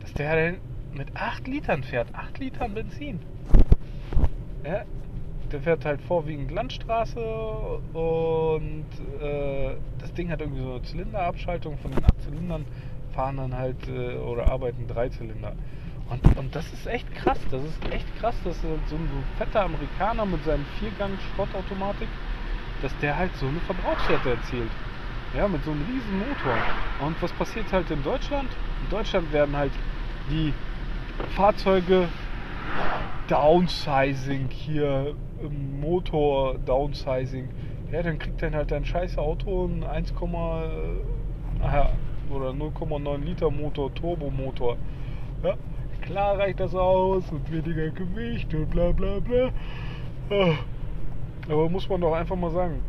dass 0.00 0.12
der 0.14 0.54
mit 0.92 1.08
8 1.14 1.46
Litern 1.48 1.82
fährt. 1.82 2.14
8 2.14 2.38
Litern 2.38 2.74
Benzin. 2.74 3.20
Ja, 4.64 4.84
der 5.52 5.60
fährt 5.60 5.84
halt 5.84 6.00
vorwiegend 6.02 6.50
Landstraße 6.50 7.20
und 7.92 8.86
äh, 9.20 9.76
das 9.98 10.12
Ding 10.14 10.30
hat 10.30 10.40
irgendwie 10.40 10.62
so 10.62 10.72
eine 10.72 10.82
Zylinderabschaltung. 10.82 11.78
Von 11.78 11.92
den 11.92 12.04
8 12.04 12.22
Zylindern 12.22 12.64
fahren 13.16 13.38
dann 13.38 13.56
halt 13.56 13.88
äh, 13.88 14.16
oder 14.18 14.46
arbeiten 14.48 14.86
3 14.86 15.08
Zylinder. 15.08 15.52
Und, 16.10 16.38
und 16.38 16.54
das 16.54 16.72
ist 16.72 16.86
echt 16.86 17.12
krass. 17.16 17.38
Das 17.50 17.64
ist 17.64 17.92
echt 17.92 18.06
krass, 18.20 18.36
dass 18.44 18.60
so 18.62 18.68
ein, 18.68 18.80
so 18.88 18.94
ein 18.94 19.24
fetter 19.38 19.62
Amerikaner 19.62 20.24
mit 20.24 20.44
seinem 20.44 20.64
Viergang-Schrottautomatik, 20.78 22.08
dass 22.82 22.96
der 22.98 23.16
halt 23.16 23.34
so 23.36 23.46
eine 23.46 23.58
Verbrauchswerte 23.60 24.30
erzielt. 24.30 24.70
Ja, 25.36 25.48
mit 25.48 25.64
so 25.64 25.72
einem 25.72 25.82
riesen 25.82 26.18
Motor. 26.18 26.54
Und 27.00 27.20
was 27.20 27.32
passiert 27.32 27.72
halt 27.72 27.90
in 27.90 28.02
Deutschland? 28.04 28.48
In 28.84 28.90
Deutschland 28.90 29.32
werden 29.32 29.56
halt 29.56 29.72
die 30.30 30.52
Fahrzeuge 31.34 32.08
Downsizing 33.28 34.48
hier, 34.50 35.14
Motor 35.80 36.56
Downsizing. 36.64 37.48
Ja, 37.90 38.02
dann 38.02 38.18
kriegt 38.18 38.40
dann 38.42 38.54
halt 38.54 38.70
dein 38.70 38.84
scheiß 38.84 39.18
Auto 39.18 39.66
ein 39.66 39.82
1, 39.82 40.12
aha, 41.62 41.90
oder 42.30 42.50
0,9 42.50 43.18
Liter 43.24 43.50
Motor, 43.50 43.94
Turbomotor. 43.94 44.76
Ja, 45.42 45.54
klar 46.00 46.38
reicht 46.38 46.60
das 46.60 46.74
aus 46.74 47.30
und 47.30 47.50
weniger 47.50 47.90
Gewicht 47.90 48.52
und 48.54 48.70
bla 48.70 48.92
bla 48.92 49.18
bla. 49.20 49.50
Ah. 50.30 50.54
Aber 51.48 51.68
muss 51.68 51.88
man 51.88 52.00
doch 52.00 52.14
einfach 52.14 52.36
mal 52.36 52.50
sagen, 52.50 52.80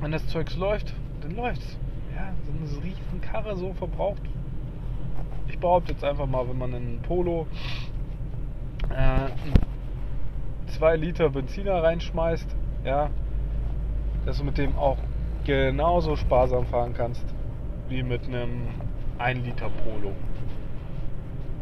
wenn 0.00 0.12
das 0.12 0.26
Zeugs 0.28 0.56
läuft, 0.56 0.94
dann 1.22 1.34
läuft's. 1.36 1.78
Ja, 2.14 2.32
so 2.44 2.52
eine 2.52 2.84
riesen 2.84 3.20
Karre 3.20 3.56
so 3.56 3.72
verbraucht. 3.72 4.22
Ich 5.48 5.58
behaupte 5.58 5.92
jetzt 5.92 6.04
einfach 6.04 6.26
mal, 6.26 6.46
wenn 6.48 6.58
man 6.58 6.74
einen 6.74 7.00
Polo 7.02 7.46
äh, 8.90 9.30
2 10.72 10.96
Liter 10.96 11.30
Benziner 11.30 11.82
reinschmeißt, 11.82 12.54
ja, 12.84 13.08
dass 14.26 14.38
du 14.38 14.44
mit 14.44 14.58
dem 14.58 14.76
auch 14.76 14.98
genauso 15.44 16.16
sparsam 16.16 16.66
fahren 16.66 16.92
kannst 16.94 17.24
wie 17.88 18.02
mit 18.02 18.26
einem 18.26 18.66
1 19.18 19.44
Liter 19.44 19.70
Polo. 19.70 20.12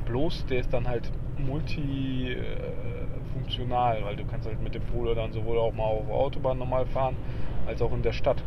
Bloß 0.07 0.47
der 0.47 0.61
ist 0.61 0.73
dann 0.73 0.89
halt 0.89 1.13
multifunktional, 1.39 4.03
weil 4.05 4.17
du 4.17 4.25
kannst 4.25 4.47
halt 4.47 4.63
mit 4.63 4.75
dem 4.75 4.83
Polo 4.83 5.15
dann 5.15 5.33
sowohl 5.33 5.59
auch 5.59 5.73
mal 5.73 5.85
auf 5.85 6.09
Autobahn 6.09 6.59
normal 6.59 6.87
fahren, 6.87 7.17
als 7.67 7.83
auch 7.83 7.93
in 7.93 8.03
der 8.03 8.13
Stadt. 8.13 8.43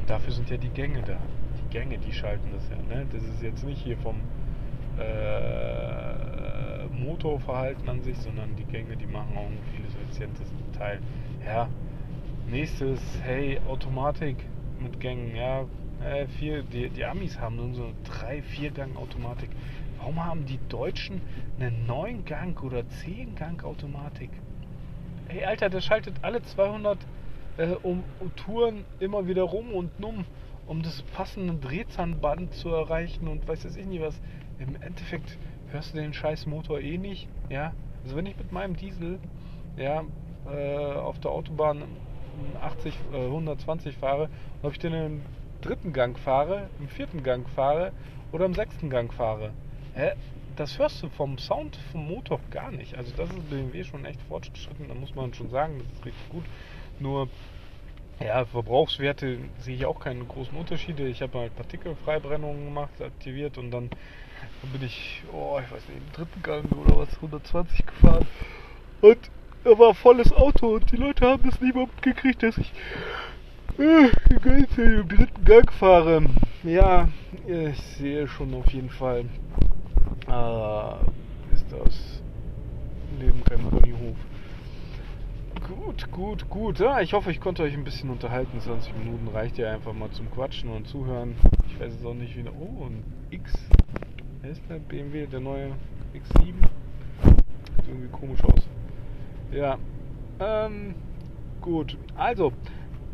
Und 0.00 0.10
dafür 0.10 0.32
sind 0.32 0.50
ja 0.50 0.56
die 0.56 0.70
Gänge 0.70 1.02
da. 1.02 1.18
Die 1.58 1.68
Gänge, 1.70 1.98
die 1.98 2.12
schalten 2.12 2.48
das 2.52 2.68
ja. 2.70 2.76
Ne? 2.94 3.06
Das 3.12 3.22
ist 3.22 3.42
jetzt 3.42 3.64
nicht 3.64 3.82
hier 3.82 3.98
vom 3.98 4.16
äh, 4.98 6.86
Motorverhalten 6.88 7.88
an 7.88 8.02
sich, 8.02 8.18
sondern 8.18 8.56
die 8.56 8.64
Gänge, 8.64 8.96
die 8.96 9.06
machen 9.06 9.36
auch 9.36 9.46
ein 9.46 9.58
viel 9.74 9.84
effizientes 9.84 10.52
Teil. 10.76 10.98
Ja, 11.44 11.68
nächstes, 12.50 13.00
hey, 13.22 13.60
Automatik 13.68 14.36
mit 14.80 14.98
Gängen, 15.00 15.36
ja, 15.36 15.66
äh, 16.04 16.26
vier, 16.38 16.62
die, 16.62 16.88
die 16.90 17.04
Amis 17.04 17.38
haben 17.40 17.74
so 17.74 17.84
eine 17.84 18.40
3-4-Gang-Automatik. 18.40 19.50
Warum 19.98 20.24
haben 20.24 20.46
die 20.46 20.58
Deutschen 20.68 21.20
eine 21.58 21.70
9-Gang- 21.88 22.62
oder 22.62 22.80
10-Gang-Automatik? 22.80 24.30
Ey, 25.28 25.44
Alter, 25.44 25.68
der 25.68 25.80
schaltet 25.80 26.14
alle 26.22 26.42
200 26.42 26.98
äh, 27.58 27.66
um, 27.82 28.04
um, 28.20 28.34
Touren 28.36 28.84
immer 29.00 29.26
wieder 29.26 29.42
rum 29.42 29.72
und 29.72 29.98
numm, 30.00 30.24
um 30.66 30.82
das 30.82 31.02
passende 31.02 31.54
Drehzahnband 31.54 32.54
zu 32.54 32.70
erreichen 32.70 33.28
und 33.28 33.46
weiß 33.46 33.64
jetzt 33.64 33.76
ich 33.76 33.86
nicht 33.86 34.00
was. 34.00 34.20
Im 34.58 34.80
Endeffekt 34.80 35.36
hörst 35.70 35.94
du 35.94 35.98
den 35.98 36.14
scheiß 36.14 36.46
Motor 36.46 36.80
eh 36.80 36.96
nicht, 36.98 37.28
ja. 37.50 37.72
Also 38.04 38.16
wenn 38.16 38.26
ich 38.26 38.36
mit 38.36 38.52
meinem 38.52 38.76
Diesel, 38.76 39.18
ja, 39.76 40.04
äh, 40.50 40.94
auf 40.94 41.18
der 41.18 41.32
Autobahn 41.32 41.82
80, 42.62 42.94
äh, 43.12 43.26
120 43.26 43.96
fahre, 43.96 44.28
ob 44.62 44.72
ich 44.72 44.78
den 44.78 45.22
dritten 45.60 45.92
Gang 45.92 46.18
fahre, 46.18 46.68
im 46.78 46.88
vierten 46.88 47.22
Gang 47.22 47.48
fahre 47.50 47.92
oder 48.32 48.46
im 48.46 48.54
sechsten 48.54 48.90
Gang 48.90 49.12
fahre. 49.12 49.52
Hä? 49.94 50.12
Das 50.56 50.78
hörst 50.78 51.02
du 51.02 51.08
vom 51.08 51.38
Sound 51.38 51.78
vom 51.92 52.08
Motor 52.08 52.40
gar 52.50 52.72
nicht. 52.72 52.96
Also 52.96 53.12
das 53.16 53.30
ist 53.30 53.48
BMW 53.48 53.84
schon 53.84 54.04
echt 54.04 54.20
fortgeschritten, 54.22 54.88
da 54.88 54.94
muss 54.94 55.14
man 55.14 55.32
schon 55.32 55.50
sagen, 55.50 55.78
das 55.78 55.98
ist 55.98 56.04
richtig 56.04 56.28
gut. 56.30 56.44
Nur 56.98 57.28
ja, 58.20 58.44
Verbrauchswerte 58.44 59.38
sehe 59.60 59.76
ich 59.76 59.86
auch 59.86 60.00
keine 60.00 60.24
großen 60.24 60.56
Unterschiede. 60.56 61.06
Ich 61.06 61.22
habe 61.22 61.38
halt 61.38 61.54
Partikelfreibrennungen 61.54 62.64
gemacht, 62.64 63.00
aktiviert 63.00 63.58
und 63.58 63.70
dann 63.70 63.90
bin 64.72 64.82
ich, 64.82 65.22
oh, 65.32 65.60
ich 65.64 65.70
weiß 65.70 65.88
nicht, 65.88 65.98
im 65.98 66.12
dritten 66.12 66.42
Gang 66.42 66.64
oder 66.72 66.98
was, 66.98 67.14
120 67.14 67.86
gefahren. 67.86 68.26
Und 69.00 69.18
da 69.62 69.78
war 69.78 69.94
volles 69.94 70.32
Auto 70.32 70.74
und 70.74 70.90
die 70.90 70.96
Leute 70.96 71.26
haben 71.26 71.48
das 71.48 71.60
nie 71.60 71.72
gekriegt, 72.00 72.42
dass 72.42 72.58
ich 72.58 72.72
äh, 73.78 74.10
im 74.76 75.08
dritten 75.08 75.44
Gang 75.44 75.72
fahre. 75.72 76.22
Ja, 76.64 77.08
ich 77.46 77.80
sehe 77.98 78.26
schon 78.26 78.52
auf 78.54 78.70
jeden 78.72 78.90
Fall, 78.90 79.24
äh, 80.26 81.54
ist 81.54 81.66
das 81.70 82.22
neben 83.20 83.42
kein 83.44 83.60
Ponyhof. 83.70 84.16
Gut, 85.68 86.10
gut, 86.12 86.50
gut. 86.50 86.78
Ja, 86.78 87.00
ich 87.00 87.12
hoffe, 87.12 87.30
ich 87.30 87.40
konnte 87.40 87.62
euch 87.62 87.74
ein 87.74 87.84
bisschen 87.84 88.10
unterhalten. 88.10 88.60
20 88.60 88.96
Minuten 88.96 89.28
reicht 89.28 89.58
ja 89.58 89.72
einfach 89.72 89.92
mal 89.92 90.10
zum 90.10 90.30
Quatschen 90.30 90.70
und 90.70 90.86
Zuhören. 90.86 91.34
Ich 91.68 91.78
weiß 91.78 91.92
jetzt 91.92 92.06
auch 92.06 92.14
nicht, 92.14 92.36
wie. 92.36 92.44
Oh, 92.48 92.86
ein 92.86 93.02
X. 93.30 93.52
Wer 94.40 94.50
ist 94.50 94.62
der 94.68 94.78
BMW? 94.78 95.26
Der 95.26 95.40
neue 95.40 95.72
X7? 96.14 96.44
Sieht 96.44 97.88
irgendwie 97.88 98.08
komisch 98.08 98.42
aus. 98.44 98.66
Ja. 99.52 99.78
Ähm, 100.40 100.94
gut. 101.60 101.96
Also, 102.16 102.52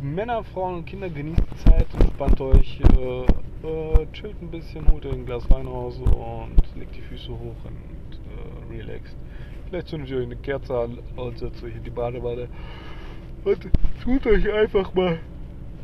Männer, 0.04 0.44
Frauen 0.44 0.74
und 0.74 0.84
Kinder, 0.84 1.08
genießt 1.08 1.40
die 1.40 1.64
Zeit, 1.64 1.86
entspannt 1.94 2.38
euch, 2.38 2.78
äh, 2.98 3.22
äh, 3.22 4.06
chillt 4.12 4.40
ein 4.42 4.50
bisschen, 4.50 4.86
holt 4.92 5.06
euch 5.06 5.14
ein 5.14 5.24
Glas 5.24 5.50
Wein 5.50 5.66
raus 5.66 5.98
und 5.98 6.62
legt 6.76 6.94
die 6.94 7.00
Füße 7.00 7.32
hoch 7.32 7.56
und 7.64 8.18
äh, 8.18 8.76
relaxt. 8.76 9.16
Vielleicht 9.66 9.88
zündet 9.88 10.10
ihr 10.10 10.18
euch 10.18 10.24
eine 10.24 10.36
Kerze 10.36 10.78
an 10.78 10.98
und 11.16 11.38
setzt 11.38 11.64
euch 11.64 11.74
in 11.74 11.82
die 11.82 11.90
Badewanne 11.90 12.48
und 13.44 13.70
tut 14.02 14.26
euch 14.26 14.52
einfach 14.52 14.92
mal 14.92 15.18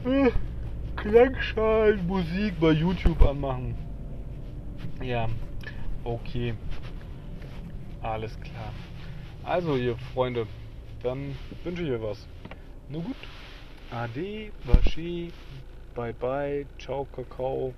äh, 0.05 0.31
Klangschalen, 0.97 2.07
Musik 2.07 2.61
bei 2.61 2.73
YouTube 2.73 3.23
anmachen. 3.23 3.75
Ja, 5.03 5.29
okay. 6.05 6.53
Alles 8.03 8.39
klar. 8.39 8.75
Also, 9.45 9.77
ihr 9.77 9.97
Freunde, 10.13 10.47
dann 11.03 11.35
wünsche 11.65 11.85
ich 11.85 11.91
euch 11.91 12.03
was. 12.03 12.29
Nur 12.91 13.03
gut. 13.03 13.17
Ade, 13.92 14.53
Bashi, 14.64 15.35
Bye 15.94 16.12
Bye, 16.12 16.68
Ciao, 16.79 17.07
Kakao 17.07 17.74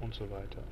und 0.00 0.14
so 0.14 0.30
weiter. 0.30 0.64